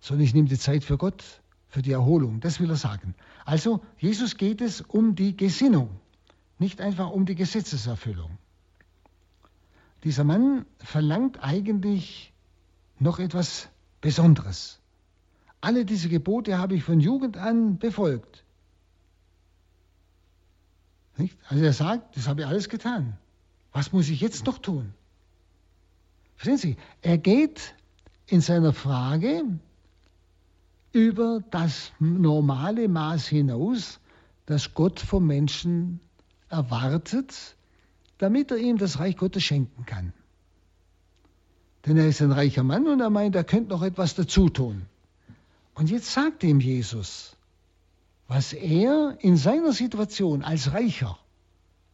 [0.00, 1.39] sondern ich nehme die Zeit für Gott,
[1.70, 2.40] für die Erholung.
[2.40, 3.14] Das will er sagen.
[3.44, 5.88] Also, Jesus geht es um die Gesinnung,
[6.58, 8.36] nicht einfach um die Gesetzeserfüllung.
[10.04, 12.32] Dieser Mann verlangt eigentlich
[12.98, 13.68] noch etwas
[14.00, 14.80] Besonderes.
[15.60, 18.44] Alle diese Gebote habe ich von Jugend an befolgt.
[21.16, 21.36] Nicht?
[21.48, 23.18] Also er sagt, das habe ich alles getan.
[23.72, 24.94] Was muss ich jetzt noch tun?
[26.36, 26.76] Verstehen Sie?
[27.02, 27.74] Er geht
[28.26, 29.44] in seiner Frage
[30.92, 34.00] über das normale Maß hinaus,
[34.46, 36.00] das Gott vom Menschen
[36.48, 37.56] erwartet,
[38.18, 40.12] damit er ihm das Reich Gottes schenken kann.
[41.86, 44.86] Denn er ist ein reicher Mann und er meint, er könnte noch etwas dazu tun.
[45.74, 47.36] Und jetzt sagt ihm Jesus,
[48.28, 51.18] was er in seiner Situation als Reicher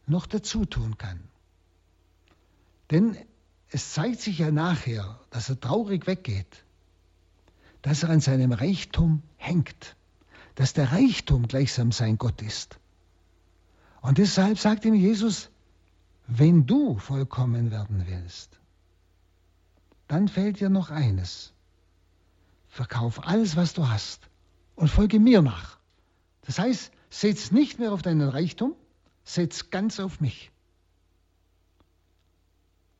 [0.05, 1.19] noch dazu tun kann.
[2.91, 3.17] Denn
[3.69, 6.63] es zeigt sich ja nachher, dass er traurig weggeht,
[7.81, 9.95] dass er an seinem Reichtum hängt,
[10.55, 12.79] dass der Reichtum gleichsam sein Gott ist.
[14.01, 15.49] Und deshalb sagt ihm Jesus,
[16.27, 18.59] wenn du vollkommen werden willst,
[20.07, 21.53] dann fällt dir noch eines.
[22.67, 24.29] Verkauf alles, was du hast
[24.75, 25.77] und folge mir nach.
[26.41, 28.75] Das heißt, setz nicht mehr auf deinen Reichtum,
[29.23, 30.51] setz ganz auf mich.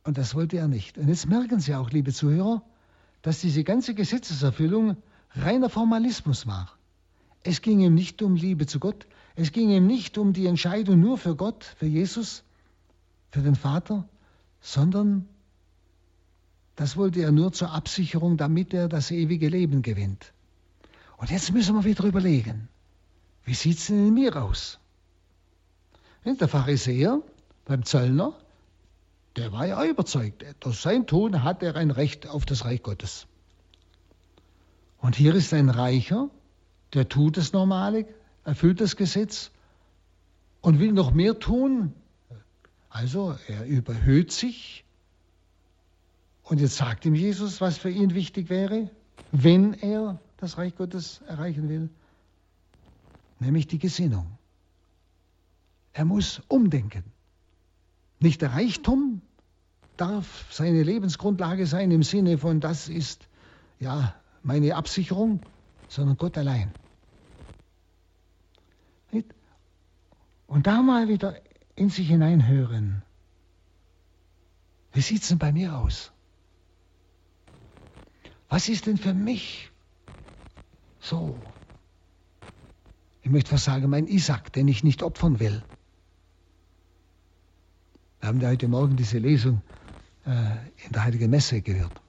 [0.04, 0.98] Und das wollte er nicht.
[0.98, 2.64] Und jetzt merken Sie auch, liebe Zuhörer,
[3.28, 4.96] dass diese ganze Gesetzeserfüllung
[5.32, 6.72] reiner Formalismus war.
[7.44, 9.06] Es ging ihm nicht um Liebe zu Gott,
[9.36, 12.46] es ging ihm nicht um die Entscheidung nur für Gott, für Jesus,
[13.32, 14.08] für den Vater,
[14.62, 15.28] sondern
[16.78, 20.32] das wollte er nur zur Absicherung, damit er das ewige Leben gewinnt.
[21.18, 22.70] Und jetzt müssen wir wieder überlegen,
[23.44, 24.80] wie sieht es denn in mir aus?
[26.24, 27.22] Der Pharisäer
[27.66, 28.34] beim Zöllner,
[29.38, 33.28] der war ja überzeugt, durch sein Tun hat er ein Recht auf das Reich Gottes.
[34.98, 36.30] Und hier ist ein Reicher,
[36.94, 38.08] der tut das Normale,
[38.44, 39.52] erfüllt das Gesetz
[40.62, 41.94] und will noch mehr tun.
[42.90, 44.84] Also er überhöht sich
[46.42, 48.90] und jetzt sagt ihm Jesus, was für ihn wichtig wäre,
[49.32, 51.90] wenn er das Reich Gottes erreichen will,
[53.40, 54.38] nämlich die Gesinnung.
[55.94, 57.04] Er muss umdenken.
[58.20, 59.22] Nicht der Reichtum
[59.98, 63.28] darf seine Lebensgrundlage sein im Sinne von, das ist
[63.80, 65.42] ja meine Absicherung,
[65.88, 66.72] sondern Gott allein.
[70.48, 71.36] Und da mal wieder
[71.76, 73.04] in sich hineinhören.
[74.94, 76.12] Wie sieht es denn bei mir aus?
[78.50, 79.70] Was ist denn für mich
[81.00, 81.38] so?
[83.22, 85.62] Ich möchte was sagen, mein Isaac, den ich nicht opfern will.
[88.22, 89.62] Wir haben ja heute Morgen diese Lesung
[90.28, 92.02] in der Heiligen Messe gehört.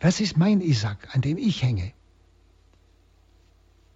[0.00, 1.92] Was ist mein Isaac, an dem ich hänge?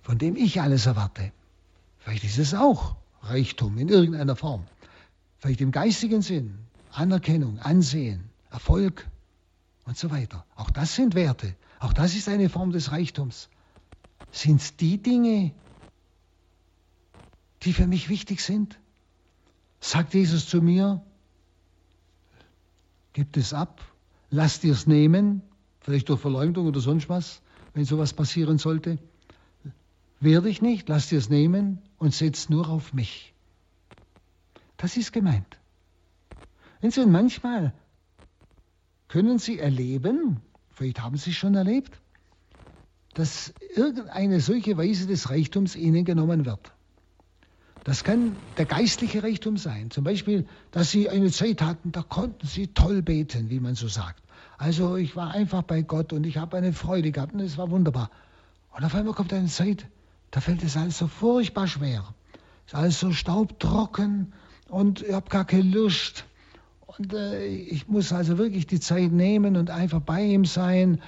[0.03, 1.32] Von dem ich alles erwarte?
[1.99, 4.64] Vielleicht ist es auch Reichtum in irgendeiner Form.
[5.38, 6.59] Vielleicht im geistigen Sinn,
[6.93, 9.09] Anerkennung, Ansehen, Erfolg,
[9.84, 10.45] und so weiter.
[10.57, 11.55] Auch das sind Werte.
[11.80, 13.49] Auch das ist eine Form des Reichtums.
[14.30, 15.53] Sind es die Dinge,
[17.62, 18.78] die für mich wichtig sind?
[19.80, 21.03] Sagt Jesus zu mir,
[23.13, 23.81] gib es ab,
[24.31, 25.43] lass dir es nehmen,
[25.81, 27.43] vielleicht durch Verleumdung oder sonst was,
[27.75, 28.99] wenn sowas passieren sollte.
[30.21, 33.35] Wehr dich nicht, lass dir es nehmen und setz nur auf mich.
[34.77, 35.59] Das ist gemeint.
[36.81, 37.73] Wenn Sie manchmal
[39.09, 40.41] können Sie erleben,
[40.71, 42.01] vielleicht haben Sie es schon erlebt,
[43.15, 46.73] dass irgendeine solche Weise des Reichtums Ihnen genommen wird.
[47.85, 49.91] Das kann der geistliche Reichtum sein.
[49.91, 53.89] Zum Beispiel, dass Sie eine Zeit hatten, da konnten Sie toll beten, wie man so
[53.89, 54.22] sagt.
[54.59, 57.70] Also ich war einfach bei Gott und ich habe eine Freude gehabt und es war
[57.70, 58.11] wunderbar.
[58.76, 59.87] Und auf einmal kommt eine Zeit,
[60.30, 62.05] da fällt es alles so furchtbar schwer.
[62.66, 64.33] Es ist alles so staubtrocken
[64.68, 66.24] und ich habe gar keine Lust
[66.99, 71.01] Und äh, ich muss also wirklich die Zeit nehmen und einfach bei ihm sein,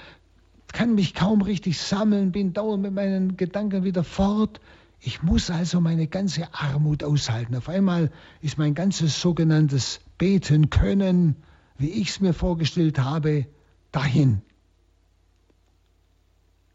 [0.73, 4.59] kann mich kaum richtig sammeln, bin dauernd mit meinen Gedanken wieder fort.
[5.07, 7.53] Ich muss also meine ganze Armut aushalten.
[7.53, 11.35] Auf einmal ist mein ganzes sogenanntes Beten können,
[11.77, 13.45] wie ich es mir vorgestellt habe,
[13.91, 14.41] dahin.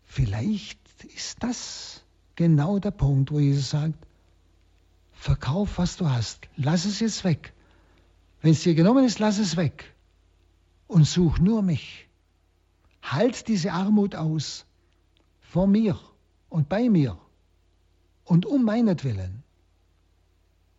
[0.04, 0.78] Vielleicht
[1.16, 2.04] ist das
[2.36, 4.06] genau der Punkt, wo Jesus sagt,
[5.10, 7.52] verkauf, was du hast, lass es jetzt weg.
[8.42, 9.92] Wenn es dir genommen ist, lass es weg
[10.86, 12.06] und such nur mich.
[13.02, 14.66] Halt diese Armut aus
[15.40, 15.98] vor mir
[16.48, 17.18] und bei mir
[18.30, 19.42] und um meinetwillen.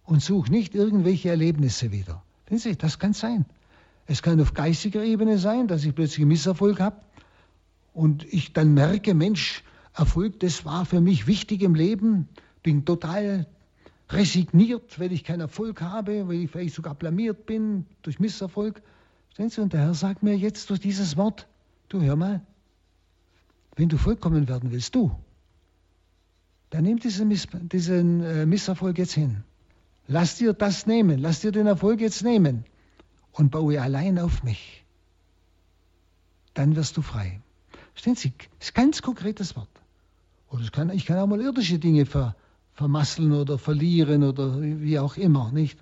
[0.06, 2.24] Und such nicht irgendwelche Erlebnisse wieder.
[2.50, 3.46] Sie, das kann sein.
[4.08, 7.02] Es kann auf geistiger Ebene sein, dass ich plötzlich Misserfolg habe
[7.94, 12.30] und ich dann merke, Mensch, Erfolg, das war für mich wichtig im Leben,
[12.64, 13.48] bin total
[14.10, 18.82] resigniert, weil ich keinen Erfolg habe, weil ich vielleicht sogar blamiert bin durch Misserfolg.
[19.34, 21.48] Stellen Sie, und der Herr sagt mir jetzt durch dieses Wort,
[21.90, 22.42] du hör mal,
[23.76, 25.12] wenn du vollkommen werden willst, du,
[26.72, 29.44] dann nimm diesen, Miss, diesen äh, Misserfolg jetzt hin.
[30.08, 32.66] Lass dir das nehmen, lass dir den Erfolg jetzt nehmen
[33.34, 34.84] und baue allein auf mich.
[36.54, 37.42] Dann wirst du frei.
[37.94, 39.70] Verstehen Sie, das ist ein ganz konkretes Wort.
[40.50, 42.36] Oder kann, ich kann auch mal irdische Dinge ver,
[42.74, 45.78] vermasseln oder verlieren oder wie auch immer, nicht?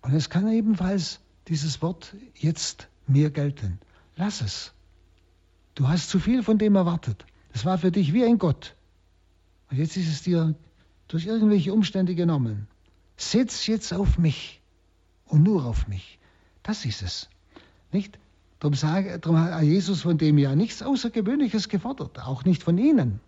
[0.00, 3.78] Und es kann ebenfalls dieses Wort jetzt mir gelten.
[4.16, 4.72] Lass es.
[5.74, 7.26] Du hast zu viel von dem erwartet.
[7.52, 8.74] Es war für dich wie ein Gott.
[9.74, 10.54] Und jetzt ist es dir
[11.08, 12.68] durch irgendwelche Umstände genommen.
[13.16, 14.60] Setz jetzt auf mich
[15.26, 16.20] und nur auf mich.
[16.62, 17.28] Das ist es.
[17.90, 18.16] Nicht?
[18.60, 23.18] Darum, sage, darum hat Jesus von dem ja nichts Außergewöhnliches gefordert, auch nicht von Ihnen.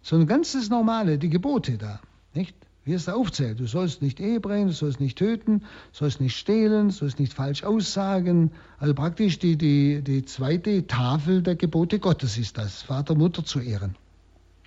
[0.00, 2.00] Sondern ganz das Normale, die Gebote da.
[2.32, 2.56] Nicht?
[2.84, 3.60] Wie es da aufzählt.
[3.60, 7.18] Du sollst nicht Ehe brechen, du sollst nicht töten, du sollst nicht stehlen, du sollst
[7.18, 8.52] nicht falsch aussagen.
[8.78, 13.60] Also praktisch die, die, die zweite Tafel der Gebote Gottes ist das, Vater, Mutter zu
[13.60, 13.96] ehren.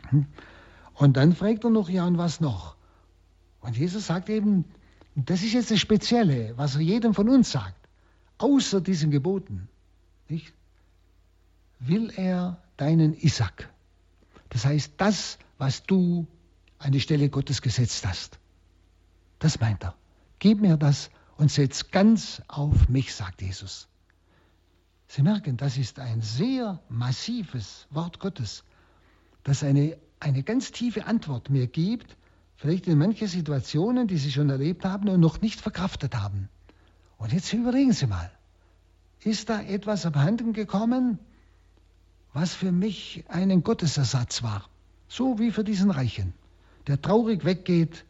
[0.09, 0.27] Hm?
[0.99, 2.75] Und dann fragt er noch, ja, und was noch?
[3.61, 4.65] Und Jesus sagt eben,
[5.15, 7.79] das ist jetzt das Spezielle, was er jedem von uns sagt
[8.39, 9.69] außer diesen Geboten,
[10.27, 10.53] nicht,
[11.79, 13.69] will er deinen Isaac.
[14.49, 16.25] Das heißt, das, was du
[16.79, 18.39] an die Stelle Gottes gesetzt hast.
[19.37, 19.95] Das meint er.
[20.39, 23.87] Gib mir das und setz ganz auf mich, sagt Jesus.
[25.07, 28.63] Sie merken, das ist ein sehr massives Wort Gottes,
[29.43, 32.17] das eine, eine ganz tiefe Antwort mir gibt,
[32.55, 36.49] vielleicht in manche Situationen, die Sie schon erlebt haben und noch nicht verkraftet haben.
[37.17, 38.31] Und jetzt überlegen Sie mal,
[39.23, 41.19] ist da etwas abhanden gekommen,
[42.33, 44.69] was für mich einen Gottesersatz war,
[45.07, 46.33] so wie für diesen Reichen,
[46.87, 48.05] der traurig weggeht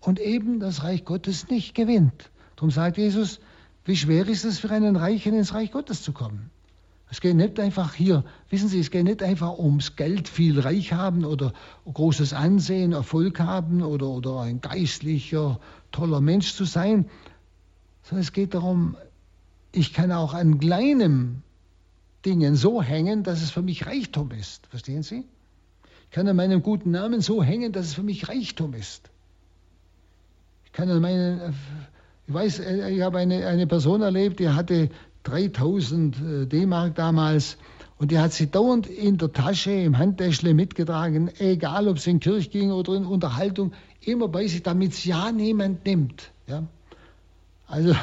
[0.00, 2.30] und eben das Reich Gottes nicht gewinnt.
[2.56, 3.40] Darum sagt Jesus,
[3.84, 6.50] wie schwer ist es für einen Reichen ins Reich Gottes zu kommen?
[7.14, 10.92] Es geht nicht einfach hier, wissen Sie, es geht nicht einfach ums Geld, viel Reich
[10.92, 11.52] haben oder
[11.84, 15.60] großes Ansehen, Erfolg haben oder, oder ein geistlicher,
[15.92, 17.08] toller Mensch zu sein,
[18.02, 18.96] sondern es geht darum,
[19.70, 21.44] ich kann auch an kleinen
[22.26, 24.66] Dingen so hängen, dass es für mich Reichtum ist.
[24.66, 25.24] Verstehen Sie?
[26.06, 29.08] Ich kann an meinem guten Namen so hängen, dass es für mich Reichtum ist.
[30.64, 31.54] Ich kann an meinen,
[32.26, 34.90] ich weiß, ich habe eine, eine Person erlebt, die hatte
[35.24, 37.58] 3000 äh, D-Mark damals
[37.96, 42.20] und die hat sie dauernd in der Tasche, im Handtäschle mitgetragen, egal ob es in
[42.20, 46.30] Kirche ging oder in Unterhaltung, immer bei sich, damit es ja niemand nimmt.
[46.46, 46.64] Ja?
[47.66, 47.94] Also,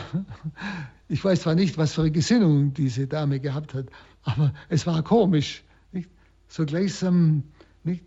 [1.07, 3.87] ich weiß zwar nicht, was für eine Gesinnung diese Dame gehabt hat,
[4.23, 5.63] aber es war komisch.
[5.91, 6.09] Nicht?
[6.47, 7.43] So gleichsam,
[7.83, 8.03] nicht?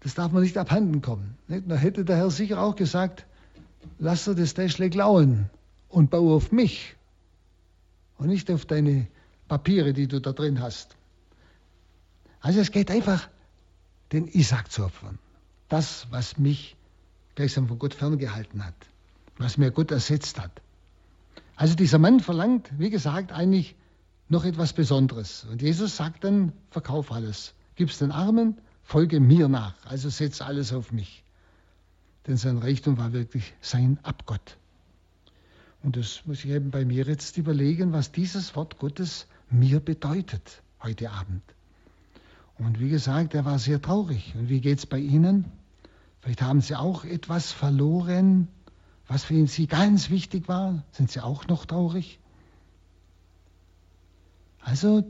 [0.00, 1.36] das darf man nicht abhanden kommen.
[1.46, 1.70] Nicht?
[1.70, 3.26] Da hätte der Herr sicher auch gesagt,
[3.98, 5.50] lass dir das Täschle klauen
[5.88, 6.96] und baue auf mich
[8.18, 9.06] und nicht auf deine
[9.48, 10.96] Papiere, die du da drin hast.
[12.40, 13.28] Also es geht einfach,
[14.12, 15.18] den Isaac zu opfern.
[15.68, 16.76] Das, was mich
[17.34, 18.74] gleichsam von Gott ferngehalten hat
[19.38, 20.60] was mir Gott ersetzt hat.
[21.56, 23.74] Also dieser Mann verlangt, wie gesagt, eigentlich
[24.28, 25.46] noch etwas Besonderes.
[25.50, 30.72] Und Jesus sagt dann, verkauf alles, gib's den Armen, folge mir nach, also setz alles
[30.72, 31.24] auf mich.
[32.26, 34.57] Denn sein Reichtum war wirklich sein Abgott.
[35.82, 40.62] Und das muss ich eben bei mir jetzt überlegen, was dieses Wort Gottes mir bedeutet
[40.82, 41.42] heute Abend.
[42.58, 44.34] Und wie gesagt, er war sehr traurig.
[44.36, 45.44] Und wie geht es bei Ihnen?
[46.20, 48.48] Vielleicht haben Sie auch etwas verloren,
[49.06, 52.18] was für Sie ganz wichtig war, sind Sie auch noch traurig?
[54.60, 55.04] Also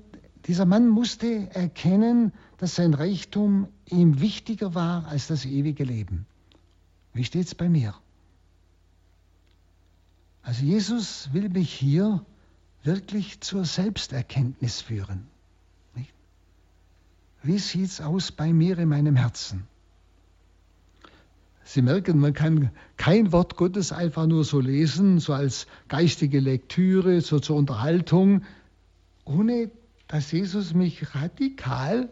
[0.47, 6.27] dieser Mann musste erkennen, dass sein Reichtum ihm wichtiger war als das ewige Leben.
[7.13, 7.95] Wie steht es bei mir?
[10.49, 12.25] Also Jesus will mich hier
[12.83, 15.27] wirklich zur Selbsterkenntnis führen.
[17.43, 19.69] Wie sieht es aus bei mir in meinem Herzen?
[21.65, 27.21] Sie merken, man kann kein Wort Gottes einfach nur so lesen, so als geistige Lektüre,
[27.21, 28.43] so zur Unterhaltung,
[29.27, 29.71] ohne
[30.07, 32.09] dass Jesus mich radikal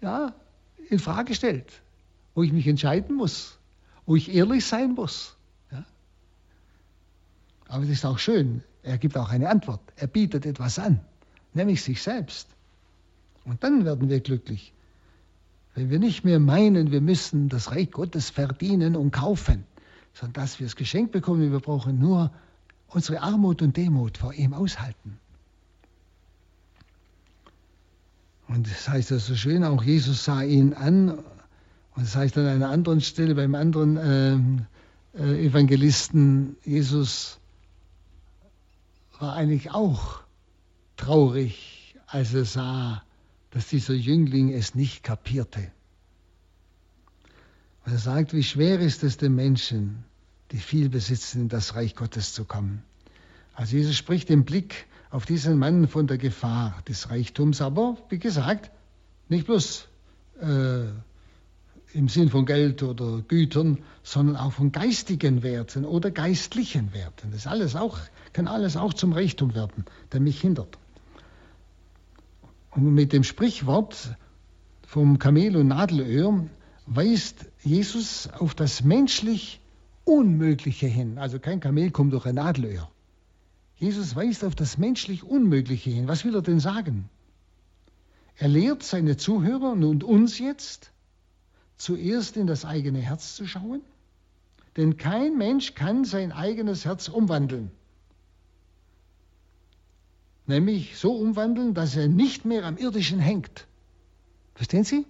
[0.00, 0.34] ja,
[0.88, 1.82] in Frage stellt,
[2.34, 3.58] wo ich mich entscheiden muss,
[4.06, 5.36] wo ich ehrlich sein muss.
[7.70, 7.74] Ja.
[7.74, 11.00] Aber es ist auch schön, er gibt auch eine Antwort, er bietet etwas an,
[11.54, 12.48] nämlich sich selbst.
[13.44, 14.72] Und dann werden wir glücklich,
[15.74, 19.64] wenn wir nicht mehr meinen, wir müssen das Reich Gottes verdienen und kaufen,
[20.14, 22.32] sondern dass wir es geschenkt bekommen, wir brauchen nur
[22.88, 25.18] unsere Armut und Demut vor ihm aushalten.
[28.48, 31.10] Und das heißt das so schön, auch Jesus sah ihn an.
[31.10, 31.24] Und
[31.96, 34.66] das heißt an einer anderen Stelle beim anderen
[35.14, 37.39] äh, äh, Evangelisten, Jesus
[39.20, 40.20] war eigentlich auch
[40.96, 43.02] traurig, als er sah,
[43.50, 45.70] dass dieser Jüngling es nicht kapierte.
[47.84, 50.04] Und er sagt, wie schwer ist es den Menschen,
[50.52, 52.82] die viel besitzen, in das Reich Gottes zu kommen.
[53.54, 58.18] Also Jesus spricht den Blick auf diesen Mann von der Gefahr des Reichtums, aber wie
[58.18, 58.70] gesagt,
[59.28, 59.88] nicht bloß
[60.40, 60.84] äh,
[61.92, 67.30] im Sinn von Geld oder Gütern, sondern auch von geistigen Werten oder geistlichen Werten.
[67.32, 67.98] Das alles auch,
[68.32, 70.78] kann alles auch zum Reichtum werden, der mich hindert.
[72.70, 74.16] Und mit dem Sprichwort
[74.86, 76.46] vom Kamel und Nadelöhr
[76.86, 79.60] weist Jesus auf das menschlich
[80.04, 81.18] Unmögliche hin.
[81.18, 82.90] Also kein Kamel kommt durch ein Nadelöhr.
[83.76, 86.08] Jesus weist auf das menschlich Unmögliche hin.
[86.08, 87.08] Was will er denn sagen?
[88.36, 90.92] Er lehrt seine Zuhörer und uns jetzt,
[91.80, 93.80] zuerst in das eigene Herz zu schauen,
[94.76, 97.70] denn kein Mensch kann sein eigenes Herz umwandeln.
[100.46, 103.66] Nämlich so umwandeln, dass er nicht mehr am irdischen hängt.
[104.54, 105.06] Verstehen Sie?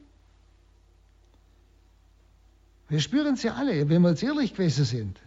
[2.89, 5.21] Wir spüren es ja alle, wenn wir jetzt ehrlich gewesen sind.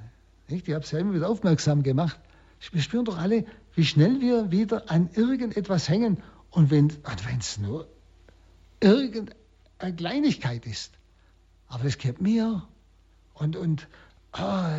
[0.48, 2.20] Ich habe es ja immer wieder aufmerksam gemacht.
[2.72, 6.24] Wir spüren doch alle, wie schnell wir wieder an irgendetwas hängen.
[6.52, 6.92] Und wenn
[7.40, 7.88] es nur
[8.80, 10.94] irgendeine Kleinigkeit ist,
[11.74, 12.68] aber es gehört mir
[13.34, 13.88] und, und
[14.32, 14.78] ah,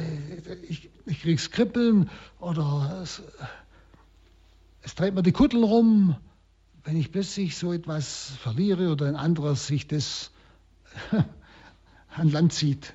[0.69, 3.23] ich, ich krieg's Kribbeln oder es,
[4.83, 6.17] es treibt mir die Kutteln rum,
[6.85, 10.31] wenn ich plötzlich so etwas verliere oder ein anderer sich das
[12.09, 12.95] an Land zieht.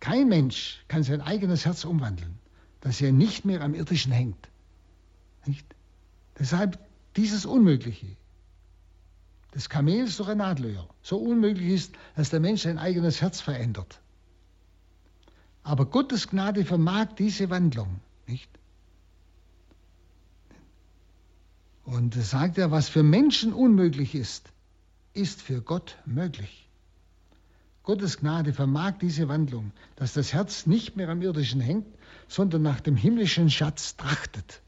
[0.00, 2.40] Kein Mensch kann sein eigenes Herz umwandeln
[2.80, 4.48] dass er nicht mehr am irdischen hängt.
[5.46, 5.66] Nicht?
[6.38, 6.78] Deshalb
[7.16, 8.16] dieses Unmögliche
[9.54, 14.00] des Kamels durch ein Nadelöhr so unmöglich ist, dass der Mensch sein eigenes Herz verändert.
[15.62, 18.50] Aber Gottes Gnade vermag diese Wandlung, nicht?
[21.84, 24.52] Und sagt er, was für Menschen unmöglich ist,
[25.12, 26.68] ist für Gott möglich.
[27.82, 31.86] Gottes Gnade vermag diese Wandlung, dass das Herz nicht mehr am irdischen hängt,
[32.28, 34.62] sondern nach dem himmlischen Schatz trachtet.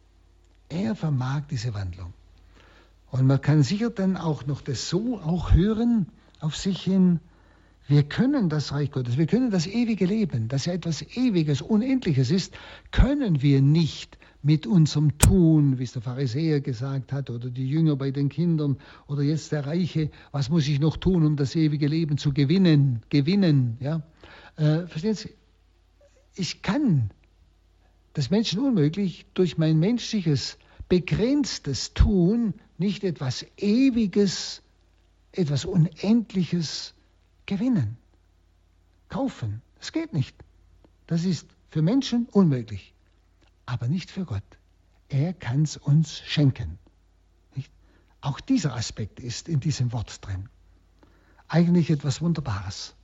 [0.68, 2.12] Er vermag diese Wandlung.
[3.12, 6.06] Und man kann sicher dann auch noch das so auch hören
[6.40, 7.20] auf sich hin,
[7.86, 12.30] wir können das Reich Gottes, wir können das ewige Leben, das ja etwas Ewiges, Unendliches
[12.30, 12.54] ist,
[12.90, 17.96] können wir nicht mit unserem Tun, wie es der Pharisäer gesagt hat, oder die Jünger
[17.96, 21.88] bei den Kindern, oder jetzt der Reiche, was muss ich noch tun, um das ewige
[21.88, 24.02] Leben zu gewinnen, gewinnen, ja.
[24.56, 25.34] Äh, verstehen Sie?
[26.34, 27.10] Ich kann
[28.14, 30.56] das Menschen unmöglich, durch mein menschliches,
[30.92, 34.60] begrenztes Tun nicht etwas Ewiges,
[35.32, 36.92] etwas Unendliches
[37.46, 37.96] gewinnen,
[39.08, 39.62] kaufen.
[39.78, 40.36] Das geht nicht.
[41.06, 42.92] Das ist für Menschen unmöglich,
[43.64, 44.42] aber nicht für Gott.
[45.08, 46.78] Er kann es uns schenken.
[47.54, 47.72] Nicht?
[48.20, 50.50] Auch dieser Aspekt ist in diesem Wort drin.
[51.48, 52.94] Eigentlich etwas Wunderbares.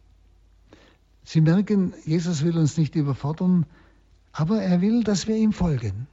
[1.24, 3.64] Sie merken, Jesus will uns nicht überfordern,
[4.32, 6.06] aber er will, dass wir ihm folgen.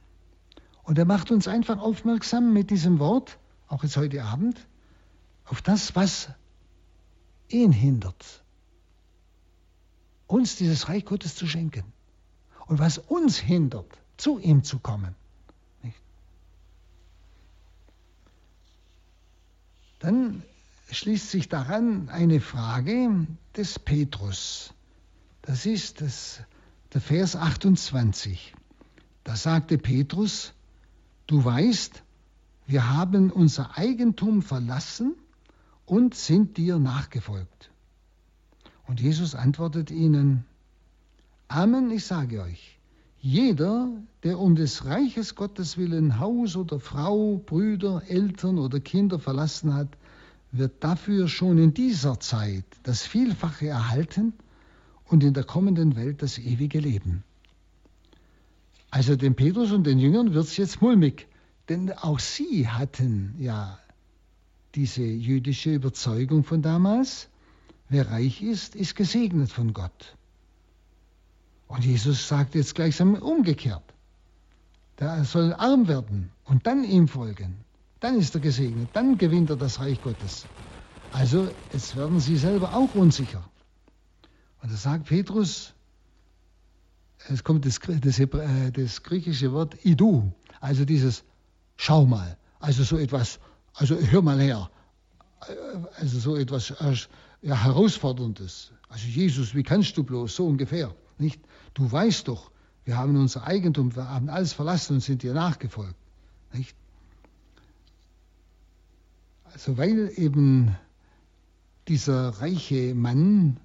[0.86, 4.68] Und er macht uns einfach aufmerksam mit diesem Wort, auch jetzt heute Abend,
[5.44, 6.28] auf das, was
[7.48, 8.44] ihn hindert,
[10.28, 11.84] uns dieses Reich Gottes zu schenken.
[12.66, 15.16] Und was uns hindert, zu ihm zu kommen.
[15.82, 16.00] Nicht?
[19.98, 20.44] Dann
[20.92, 23.26] schließt sich daran eine Frage
[23.56, 24.72] des Petrus.
[25.42, 26.40] Das ist das
[26.92, 28.54] der Vers 28.
[29.24, 30.52] Da sagte Petrus,
[31.26, 32.02] du weißt,
[32.66, 35.14] wir haben unser Eigentum verlassen
[35.84, 37.70] und sind dir nachgefolgt.
[38.86, 40.44] Und Jesus antwortet ihnen,
[41.48, 42.76] Amen, ich sage euch,
[43.20, 43.88] Jeder,
[44.22, 49.88] der um des Reiches Gottes willen Haus oder Frau, Brüder, Eltern oder Kinder verlassen hat,
[50.52, 54.32] wird dafür schon in dieser Zeit das Vielfache erhalten
[55.06, 57.24] und in der kommenden Welt das ewige Leben.
[58.96, 61.28] Also dem Petrus und den Jüngern wird es jetzt mulmig,
[61.68, 63.78] denn auch sie hatten ja
[64.74, 67.28] diese jüdische Überzeugung von damals,
[67.90, 70.16] wer reich ist, ist gesegnet von Gott.
[71.68, 73.84] Und Jesus sagt jetzt gleichsam umgekehrt.
[74.98, 77.58] Der soll arm werden und dann ihm folgen.
[78.00, 80.46] Dann ist er gesegnet, dann gewinnt er das Reich Gottes.
[81.12, 83.44] Also jetzt werden sie selber auch unsicher.
[84.62, 85.74] Und da sagt Petrus,
[87.28, 91.24] es kommt das, das, äh, das griechische Wort idu, also dieses
[91.76, 93.38] schau mal, also so etwas,
[93.74, 94.70] also hör mal her,
[95.42, 95.52] äh,
[96.00, 96.96] also so etwas äh,
[97.42, 98.72] ja, herausforderndes.
[98.88, 100.94] Also Jesus, wie kannst du bloß so ungefähr?
[101.18, 101.40] Nicht?
[101.74, 102.50] Du weißt doch,
[102.84, 105.96] wir haben unser Eigentum, wir haben alles verlassen und sind dir nachgefolgt.
[106.52, 106.76] Nicht?
[109.44, 110.76] Also weil eben
[111.88, 113.58] dieser reiche Mann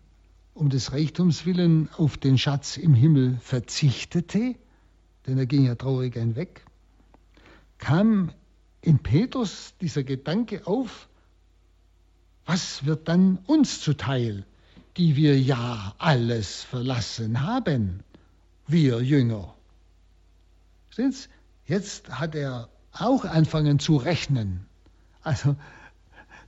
[0.54, 4.56] um des Reichtums willen auf den Schatz im Himmel verzichtete,
[5.26, 6.66] denn er ging ja traurig hinweg,
[7.78, 8.32] kam
[8.82, 11.08] in Petrus dieser Gedanke auf,
[12.46, 14.46] was wird dann uns zuteil,
[14.98, 18.04] die wir ja alles verlassen haben,
[18.68, 19.54] wir Jünger.
[20.90, 21.30] Sehen's?
[21.66, 24.66] Jetzt hat er auch anfangen zu rechnen.
[25.22, 25.56] Also,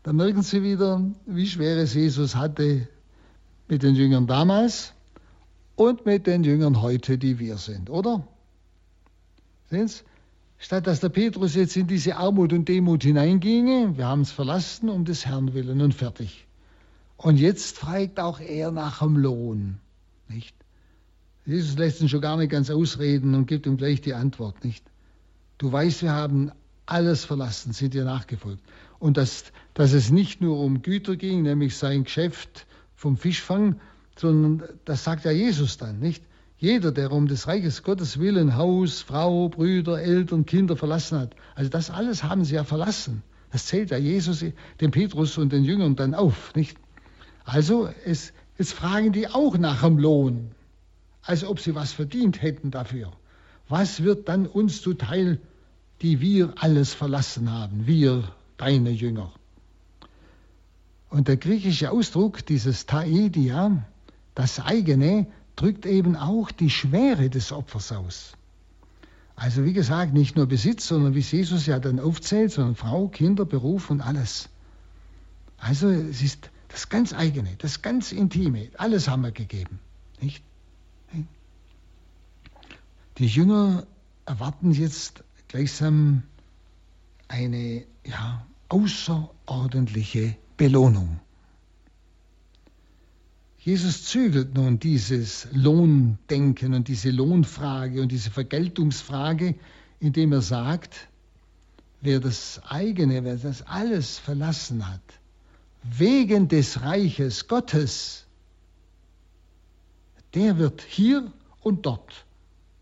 [0.02, 2.90] da merken Sie wieder, wie schwer es Jesus hatte
[3.74, 4.94] mit den Jüngern damals
[5.76, 8.28] und mit den Jüngern heute, die wir sind, oder?
[9.72, 10.04] Sehen Sie?
[10.60, 14.90] Statt dass der Petrus jetzt in diese Armut und Demut hineinginge, wir haben es verlassen
[14.90, 16.46] um des Herrn willen und fertig.
[17.18, 19.80] Und jetzt fragt auch er nach dem Lohn,
[20.30, 20.56] nicht?
[21.44, 24.86] Jesus lässt ihn schon gar nicht ganz ausreden und gibt ihm gleich die Antwort, nicht?
[25.58, 26.52] Du weißt, wir haben
[26.86, 28.62] alles verlassen, sind dir nachgefolgt.
[29.00, 32.68] Und dass, dass es nicht nur um Güter ging, nämlich sein Geschäft
[33.04, 33.82] vom Fischfang,
[34.18, 36.24] sondern das sagt ja Jesus dann, nicht?
[36.58, 41.70] Jeder, der um des Reiches Gottes willen Haus, Frau, Brüder, Eltern, Kinder verlassen hat, also
[41.70, 43.22] das alles haben sie ja verlassen.
[43.52, 44.46] Das zählt ja Jesus
[44.80, 46.78] dem Petrus und den Jüngern dann auf, nicht?
[47.44, 50.52] Also es, jetzt fragen die auch nach dem Lohn,
[51.24, 53.12] als ob sie was verdient hätten dafür.
[53.68, 55.42] Was wird dann uns zuteil,
[56.02, 58.24] die wir alles verlassen haben, wir,
[58.56, 59.34] deine Jünger?
[61.14, 63.86] Und der griechische Ausdruck, dieses Taedia,
[64.34, 68.34] das eigene, drückt eben auch die Schwere des Opfers aus.
[69.36, 73.46] Also wie gesagt, nicht nur Besitz, sondern wie Jesus ja dann aufzählt, sondern Frau, Kinder,
[73.46, 74.50] Beruf und alles.
[75.60, 79.78] Also es ist das ganz eigene, das ganz intime, alles haben wir gegeben.
[80.20, 80.44] Nicht?
[83.20, 83.86] Die Jünger
[84.26, 86.24] erwarten jetzt gleichsam
[87.28, 91.20] eine ja, außerordentliche Belohnung.
[93.58, 99.56] Jesus zügelt nun dieses Lohndenken und diese Lohnfrage und diese Vergeltungsfrage,
[100.00, 101.08] indem er sagt,
[102.02, 105.02] wer das eigene, wer das alles verlassen hat,
[105.84, 108.26] wegen des Reiches Gottes,
[110.34, 111.32] der wird hier
[111.62, 112.26] und dort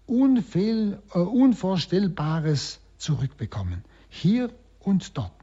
[0.07, 3.83] unfehl, äh, Unvorstellbares zurückbekommen.
[4.09, 5.40] Hier und dort.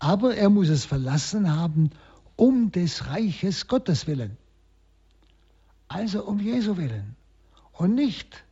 [0.00, 1.90] Aber er muss es verlassen haben,
[2.36, 4.36] um des Reiches Gottes willen.
[5.88, 7.14] Also um Jesu willen.
[7.72, 8.44] Und nicht,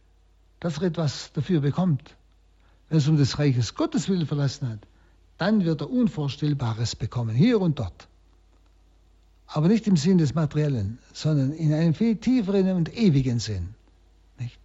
[0.60, 2.14] dass er etwas dafür bekommt.
[2.88, 4.80] Wenn es um des Reiches Gottes willen verlassen hat,
[5.38, 8.08] dann wird er Unvorstellbares bekommen, hier und dort.
[9.46, 13.74] Aber nicht im Sinn des Materiellen, sondern in einem viel tieferen und ewigen Sinn.
[14.38, 14.58] Nicht?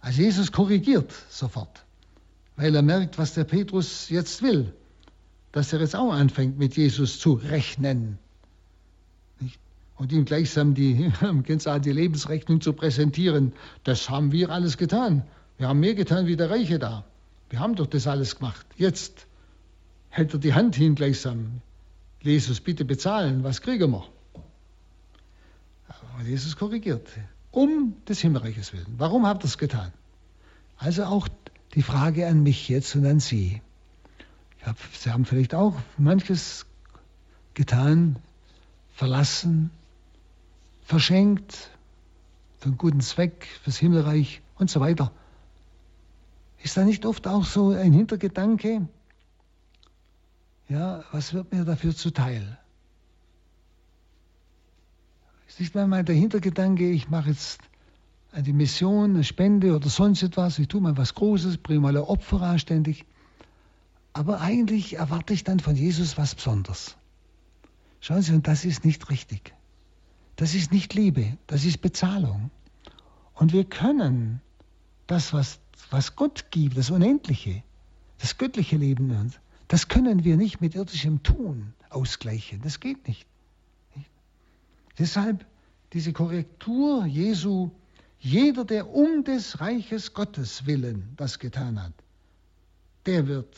[0.00, 1.84] Also Jesus korrigiert sofort,
[2.56, 4.72] weil er merkt, was der Petrus jetzt will,
[5.58, 8.16] dass er jetzt auch anfängt, mit Jesus zu rechnen
[9.96, 11.10] und ihm gleichsam die,
[11.84, 13.52] die Lebensrechnung zu präsentieren.
[13.82, 15.24] Das haben wir alles getan.
[15.56, 17.04] Wir haben mehr getan wie der Reiche da.
[17.50, 18.64] Wir haben doch das alles gemacht.
[18.76, 19.26] Jetzt
[20.10, 21.60] hält er die Hand hin gleichsam.
[22.22, 24.06] Jesus, bitte bezahlen, was kriegen wir?
[26.20, 27.08] Und Jesus korrigiert.
[27.50, 28.94] Um des Himmelreiches willen.
[28.96, 29.92] Warum habt ihr es getan?
[30.76, 31.26] Also auch
[31.74, 33.60] die Frage an mich jetzt und an Sie.
[34.62, 36.66] Hab, Sie haben vielleicht auch manches
[37.54, 38.16] getan,
[38.94, 39.70] verlassen,
[40.82, 41.70] verschenkt
[42.58, 45.12] für einen guten Zweck, fürs Himmelreich und so weiter.
[46.62, 48.88] Ist da nicht oft auch so ein Hintergedanke?
[50.68, 52.58] Ja, was wird mir dafür zuteil?
[55.46, 57.60] Ist nicht manchmal der Hintergedanke, ich mache jetzt
[58.36, 60.58] die Mission, eine Spende oder sonst etwas.
[60.58, 63.06] Ich tue mal was Großes, bringe mal ein Opfer anständig.
[64.18, 66.96] Aber eigentlich erwarte ich dann von Jesus was Besonderes.
[68.00, 69.54] Schauen Sie, und das ist nicht richtig.
[70.34, 72.50] Das ist nicht Liebe, das ist Bezahlung.
[73.34, 74.40] Und wir können
[75.06, 75.60] das, was,
[75.90, 77.62] was Gott gibt, das Unendliche,
[78.18, 79.32] das göttliche Leben
[79.68, 82.60] das können wir nicht mit irdischem Tun ausgleichen.
[82.62, 83.24] Das geht nicht.
[83.94, 84.10] nicht?
[84.98, 85.46] Deshalb
[85.92, 87.70] diese Korrektur Jesu,
[88.18, 91.92] jeder, der um des Reiches Gottes willen das getan hat,
[93.06, 93.56] der wird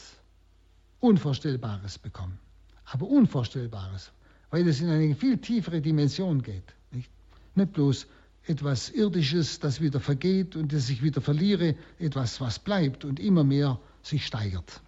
[1.01, 2.38] Unvorstellbares bekommen.
[2.84, 4.12] Aber Unvorstellbares,
[4.51, 6.74] weil es in eine viel tiefere Dimension geht.
[6.92, 7.11] Nicht,
[7.55, 8.07] nicht bloß
[8.46, 13.44] etwas Irdisches, das wieder vergeht und das sich wieder verliere, etwas, was bleibt und immer
[13.44, 14.80] mehr sich steigert.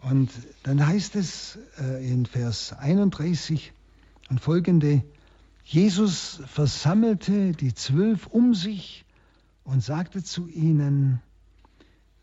[0.00, 0.30] Und
[0.62, 3.72] dann heißt es äh, in Vers 31
[4.30, 5.02] und folgende,
[5.64, 9.04] Jesus versammelte die Zwölf um sich
[9.64, 11.20] und sagte zu ihnen,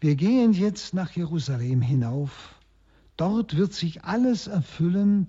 [0.05, 2.53] wir gehen jetzt nach Jerusalem hinauf,
[3.17, 5.25] dort wird sich alles erfüllen,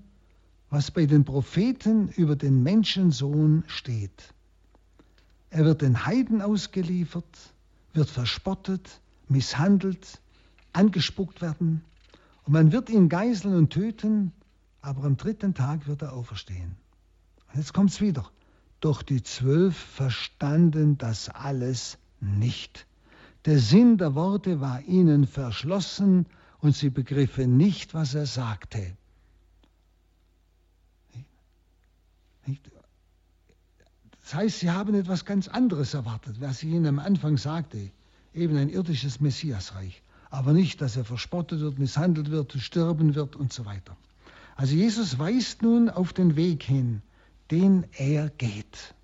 [0.69, 4.35] was bei den Propheten über den Menschensohn steht.
[5.49, 7.55] Er wird den Heiden ausgeliefert,
[7.95, 10.21] wird verspottet, misshandelt,
[10.75, 11.83] angespuckt werden
[12.45, 14.33] und man wird ihn geißeln und töten,
[14.83, 16.77] aber am dritten Tag wird er auferstehen.
[17.49, 18.31] Und jetzt es wieder.
[18.81, 22.87] Doch die Zwölf verstanden das alles nicht.
[23.47, 26.27] Der Sinn der Worte war ihnen verschlossen
[26.59, 28.97] und sie begriffen nicht, was er sagte.
[34.23, 37.91] Das heißt, sie haben etwas ganz anderes erwartet, was ich ihnen am Anfang sagte,
[38.35, 43.53] eben ein irdisches Messiasreich aber nicht, dass er verspottet wird, misshandelt wird, sterben wird und
[43.53, 43.97] so weiter.
[44.57, 47.03] Also Jesus weist nun auf den Weg hin,
[47.51, 48.95] den er geht.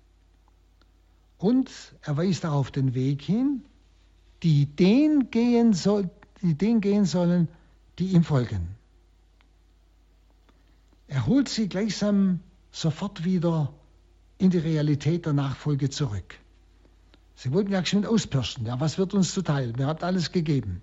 [1.37, 1.69] Und
[2.01, 3.63] er weist auch auf den Weg hin,
[4.43, 6.09] die den gehen, soll,
[6.41, 7.47] die den gehen sollen,
[7.97, 8.75] die ihm folgen.
[11.07, 12.39] Er holt sie gleichsam
[12.71, 13.73] sofort wieder
[14.37, 16.35] in die Realität der Nachfolge zurück.
[17.35, 18.65] Sie wollten ja schon auspirschen.
[18.65, 19.73] Ja, was wird uns zuteil?
[19.77, 20.81] Mir habt alles gegeben.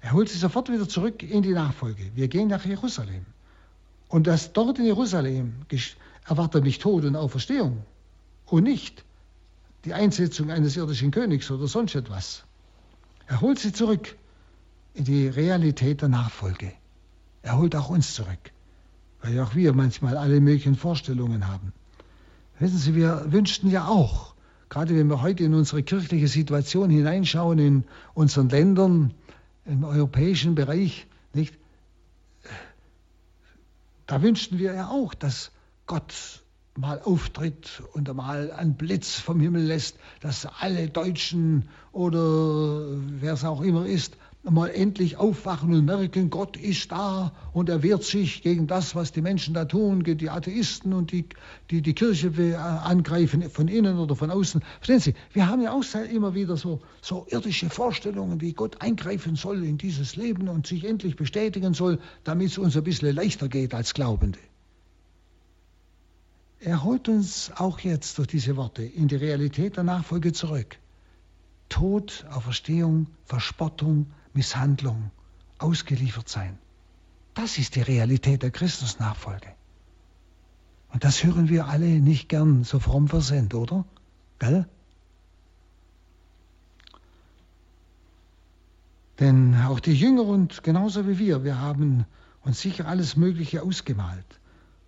[0.00, 2.10] Er holt sie sofort wieder zurück in die Nachfolge.
[2.14, 3.26] Wir gehen nach Jerusalem.
[4.08, 5.54] Und das dort in Jerusalem
[6.26, 7.82] erwartet mich Tod und Auferstehung
[8.46, 9.04] und nicht
[9.84, 12.44] die Einsetzung eines irdischen Königs oder sonst etwas.
[13.26, 14.16] Er holt sie zurück
[14.94, 16.72] in die Realität der Nachfolge.
[17.42, 18.52] Er holt auch uns zurück,
[19.22, 21.72] weil auch wir manchmal alle möglichen Vorstellungen haben.
[22.58, 24.34] Wissen Sie, wir wünschten ja auch,
[24.68, 29.12] gerade wenn wir heute in unsere kirchliche Situation hineinschauen, in unseren Ländern,
[29.64, 31.54] im europäischen Bereich, nicht?
[34.06, 35.50] Da wünschten wir ja auch, dass
[35.86, 36.42] Gott
[36.76, 42.86] mal auftritt und mal einen Blitz vom Himmel lässt, dass alle Deutschen oder
[43.20, 47.82] wer es auch immer ist, mal endlich aufwachen und merken, Gott ist da und er
[47.82, 51.24] wehrt sich gegen das, was die Menschen da tun, gegen die Atheisten und die,
[51.70, 54.60] die die Kirche äh, angreifen, von innen oder von außen.
[54.80, 59.36] Verstehen Sie, wir haben ja auch immer wieder so, so irdische Vorstellungen, wie Gott eingreifen
[59.36, 63.48] soll in dieses Leben und sich endlich bestätigen soll, damit es uns ein bisschen leichter
[63.48, 64.38] geht als Glaubende.
[66.60, 70.78] Er holt uns auch jetzt durch diese Worte in die Realität der Nachfolge zurück.
[71.74, 75.10] Tod, Auferstehung, Verspottung, Misshandlung,
[75.58, 76.56] ausgeliefert sein.
[77.34, 79.48] Das ist die Realität der Christusnachfolge.
[80.92, 83.84] Und das hören wir alle nicht gern so fromm wir sind, oder?
[84.38, 84.68] Gell?
[89.18, 92.04] Denn auch die Jünger und genauso wie wir, wir haben
[92.42, 94.38] uns sicher alles Mögliche ausgemalt.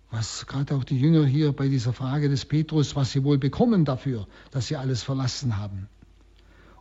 [0.09, 3.83] Was gerade auch die Jünger hier bei dieser Frage des Petrus, was sie wohl bekommen
[3.83, 5.89] dafür, dass sie alles verlassen haben.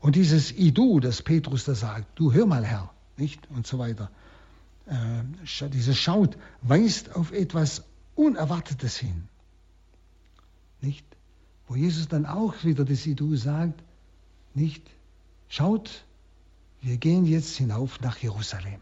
[0.01, 3.49] Und dieses I-Du, das Petrus da sagt, du hör mal Herr, nicht?
[3.51, 4.11] Und so weiter.
[4.87, 7.85] Äh, dieses Schaut weist auf etwas
[8.15, 9.29] Unerwartetes hin.
[10.81, 11.05] Nicht?
[11.67, 13.83] Wo Jesus dann auch wieder das I-Du sagt,
[14.55, 14.83] nicht?
[15.49, 16.05] Schaut,
[16.81, 18.81] wir gehen jetzt hinauf nach Jerusalem.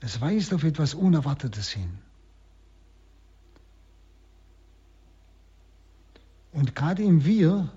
[0.00, 1.98] Es weist auf etwas Unerwartetes hin.
[6.52, 7.70] Und gerade im Wir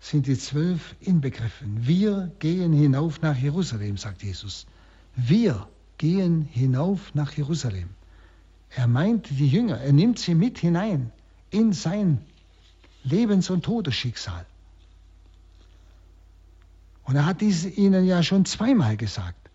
[0.00, 1.86] sind die zwölf inbegriffen.
[1.86, 4.66] Wir gehen hinauf nach Jerusalem, sagt Jesus.
[5.14, 7.90] Wir gehen hinauf nach Jerusalem.
[8.70, 11.12] Er meint die Jünger, er nimmt sie mit hinein
[11.50, 12.24] in sein
[13.04, 14.46] Lebens- und Todesschicksal.
[17.04, 19.50] Und er hat dies ihnen ja schon zweimal gesagt.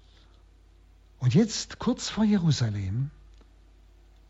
[1.20, 3.10] Und jetzt, kurz vor Jerusalem,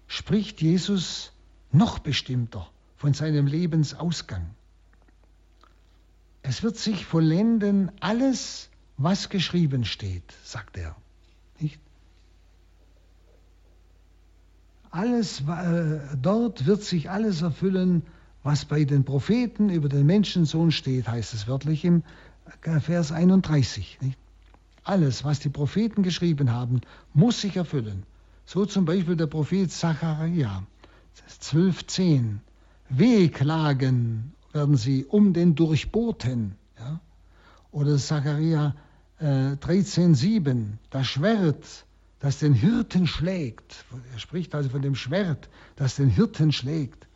[0.07, 1.31] spricht Jesus
[1.71, 4.54] noch bestimmter von seinem Lebensausgang.
[6.47, 10.95] Es wird sich vollenden alles, was geschrieben steht, sagt er.
[11.59, 11.79] Nicht?
[14.91, 18.03] Alles, äh, dort wird sich alles erfüllen,
[18.43, 22.03] was bei den Propheten über den Menschensohn steht, heißt es wörtlich im
[22.79, 23.97] Vers 31.
[24.01, 24.19] Nicht?
[24.83, 26.81] Alles, was die Propheten geschrieben haben,
[27.15, 28.03] muss sich erfüllen.
[28.45, 30.61] So zum Beispiel der Prophet Zachariah,
[31.41, 32.37] 12,10.
[32.89, 36.55] Wehklagen werden sie um den Durchbohrten.
[36.79, 37.01] Ja?
[37.71, 38.73] Oder Zachariah
[39.19, 40.77] äh, 13,7.
[40.89, 41.85] Das Schwert,
[42.19, 43.85] das den Hirten schlägt.
[44.13, 47.07] Er spricht also von dem Schwert, das den Hirten schlägt.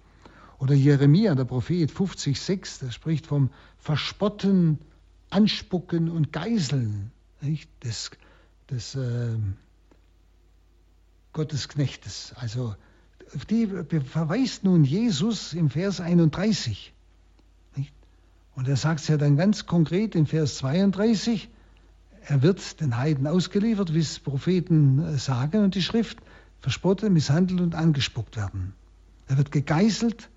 [0.60, 4.80] Oder Jeremia, der Prophet 50,6, der spricht vom Verspotten,
[5.30, 7.12] Anspucken und Geiseln
[7.42, 7.70] nicht?
[7.86, 8.12] des,
[8.70, 9.38] des äh,
[11.32, 12.34] Gottesknechtes.
[12.36, 12.76] Also
[13.34, 16.94] auf die verweist nun Jesus im Vers 31.
[18.60, 21.48] Und er sagt es ja dann ganz konkret im Vers 32,
[22.26, 26.18] er wird den Heiden ausgeliefert, wie es Propheten äh, sagen und die Schrift,
[26.60, 28.74] verspottet, misshandelt und angespuckt werden.
[29.30, 30.30] Er wird gegeißelt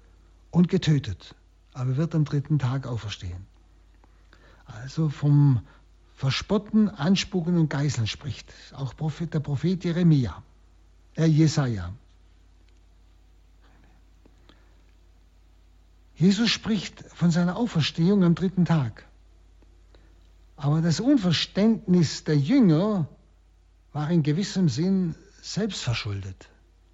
[0.52, 1.34] und getötet,
[1.72, 3.44] aber wird am dritten Tag auferstehen.
[4.66, 5.60] Also vom
[6.14, 10.44] Verspotten, Anspucken und Geißeln spricht auch der Prophet Jeremia,
[11.16, 11.92] äh Jesaja.
[16.14, 19.06] Jesus spricht von seiner Auferstehung am dritten Tag.
[20.56, 23.08] Aber das Unverständnis der Jünger
[23.92, 26.48] war in gewissem Sinn selbstverschuldet.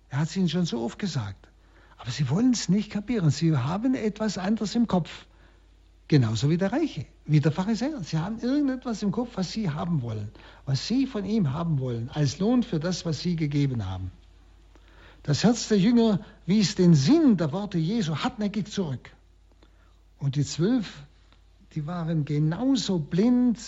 [0.08, 1.48] Er hat es ihnen schon so oft gesagt.
[1.98, 3.30] Aber sie wollen es nicht kapieren.
[3.30, 5.26] Sie haben etwas anderes im Kopf.
[6.06, 8.02] Genauso wie der Reiche, wie der Pharisäer.
[8.02, 10.30] Sie haben irgendetwas im Kopf, was sie haben wollen,
[10.64, 14.10] was sie von ihm haben wollen, als Lohn für das, was sie gegeben haben.
[15.28, 19.10] Das Herz der Jünger wies den Sinn der Worte Jesu hartnäckig zurück.
[20.18, 21.02] Und die zwölf,
[21.74, 23.58] die waren genauso blind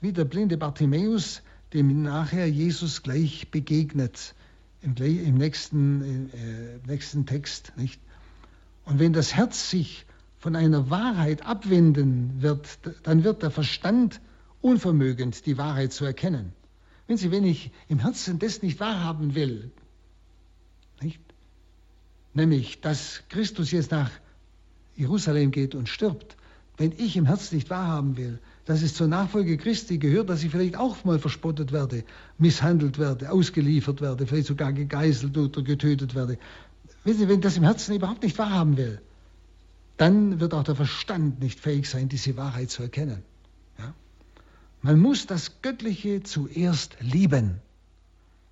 [0.00, 1.42] wie der blinde Bartimäus,
[1.74, 4.34] dem nachher Jesus gleich begegnet
[4.80, 7.74] im, im nächsten, äh, nächsten Text.
[7.76, 8.00] Nicht?
[8.86, 10.06] Und wenn das Herz sich
[10.38, 14.22] von einer Wahrheit abwenden wird, dann wird der Verstand
[14.62, 16.54] unvermögend, die Wahrheit zu erkennen.
[17.06, 19.70] Wenn Sie, wenn ich im Herzen das nicht wahrhaben will?
[22.34, 24.10] Nämlich, dass Christus jetzt nach
[24.96, 26.36] Jerusalem geht und stirbt,
[26.76, 30.50] wenn ich im Herzen nicht wahrhaben will, dass es zur Nachfolge Christi gehört, dass ich
[30.50, 32.04] vielleicht auch mal verspottet werde,
[32.38, 36.38] misshandelt werde, ausgeliefert werde, vielleicht sogar gegeißelt oder getötet werde.
[37.04, 39.00] Wissen Sie, wenn ich das im Herzen überhaupt nicht wahrhaben will,
[39.96, 43.22] dann wird auch der Verstand nicht fähig sein, diese Wahrheit zu erkennen.
[43.78, 43.94] Ja?
[44.82, 47.60] Man muss das Göttliche zuerst lieben.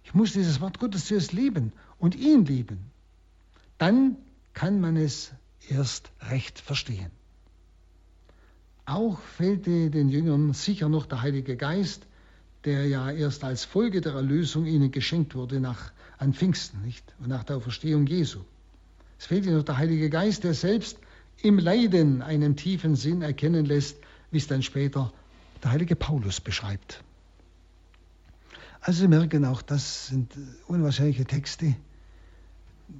[0.05, 2.91] Ich muss dieses Wort Gottes zuerst lieben und ihn lieben.
[3.83, 4.16] Dann
[4.55, 5.33] kann man es
[5.68, 7.11] erst recht verstehen.
[8.87, 12.07] Auch fehlte den Jüngern sicher noch der Heilige Geist,
[12.64, 17.12] der ja erst als Folge der Erlösung ihnen geschenkt wurde nach, an Pfingsten nicht?
[17.18, 18.39] und nach der Auferstehung Jesu.
[19.18, 20.99] Es fehlte noch der Heilige Geist, der selbst
[21.43, 23.97] im Leiden einen tiefen Sinn erkennen lässt,
[24.30, 25.12] wie es dann später
[25.61, 27.03] der heilige Paulus beschreibt.
[28.80, 30.33] Also Sie merken auch, das sind
[30.68, 31.74] unwahrscheinliche Texte,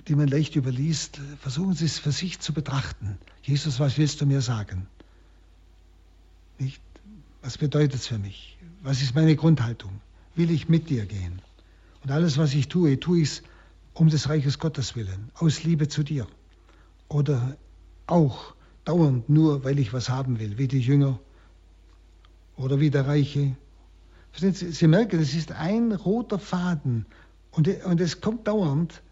[0.09, 1.21] die man leicht überliest.
[1.41, 3.19] Versuchen Sie es für sich zu betrachten.
[3.43, 4.87] Jesus, was willst du mir sagen?
[6.59, 6.81] Nicht?
[7.43, 8.57] Was bedeutet es für mich?
[8.83, 10.01] Was ist meine Grundhaltung?
[10.35, 11.43] Will ich mit dir gehen?
[12.03, 13.43] Und alles, was ich tue, tue ich es
[13.95, 16.27] um des Reiches Gottes willen, aus Liebe zu dir.
[17.09, 17.57] Oder
[18.07, 21.19] auch dauernd nur, weil ich was haben will, wie die Jünger
[22.57, 23.57] oder wie der Reiche.
[24.35, 27.07] Sie, Sie merken, es ist ein roter Faden
[27.51, 29.03] und, und es kommt dauernd.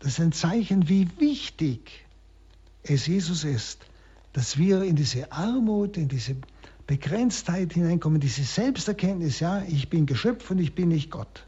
[0.00, 2.06] Das ist ein Zeichen, wie wichtig
[2.82, 3.80] es Jesus ist,
[4.32, 6.36] dass wir in diese Armut, in diese
[6.86, 11.44] Begrenztheit hineinkommen, diese Selbsterkenntnis, ja, ich bin Geschöpf und ich bin nicht Gott.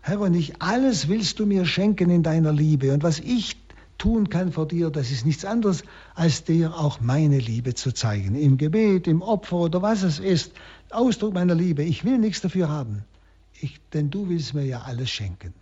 [0.00, 2.92] Herr, und nicht alles willst du mir schenken in deiner Liebe.
[2.92, 3.56] Und was ich
[3.98, 5.82] tun kann vor dir, das ist nichts anderes,
[6.14, 8.34] als dir auch meine Liebe zu zeigen.
[8.34, 10.52] Im Gebet, im Opfer oder was es ist.
[10.90, 11.82] Ausdruck meiner Liebe.
[11.82, 13.04] Ich will nichts dafür haben.
[13.60, 15.54] Ich, denn du willst mir ja alles schenken.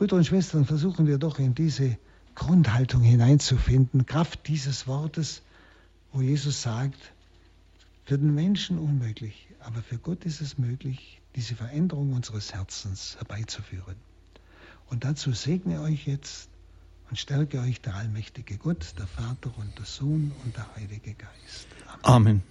[0.00, 1.98] Brüder und Schwestern, versuchen wir doch in diese
[2.34, 5.42] Grundhaltung hineinzufinden, Kraft dieses Wortes,
[6.14, 7.12] wo Jesus sagt,
[8.06, 13.94] für den Menschen unmöglich, aber für Gott ist es möglich, diese Veränderung unseres Herzens herbeizuführen.
[14.88, 16.48] Und dazu segne euch jetzt
[17.10, 21.66] und stärke euch der allmächtige Gott, der Vater und der Sohn und der Heilige Geist.
[22.00, 22.40] Amen.
[22.40, 22.42] Amen.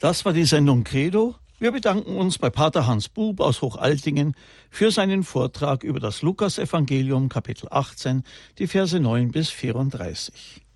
[0.00, 4.36] Das war die Sendung Credo Wir bedanken uns bei Pater Hans Bub aus Hochaltingen
[4.70, 8.22] für seinen Vortrag über das Lukasevangelium Kapitel 18,
[8.58, 10.67] die Verse 9 bis 34.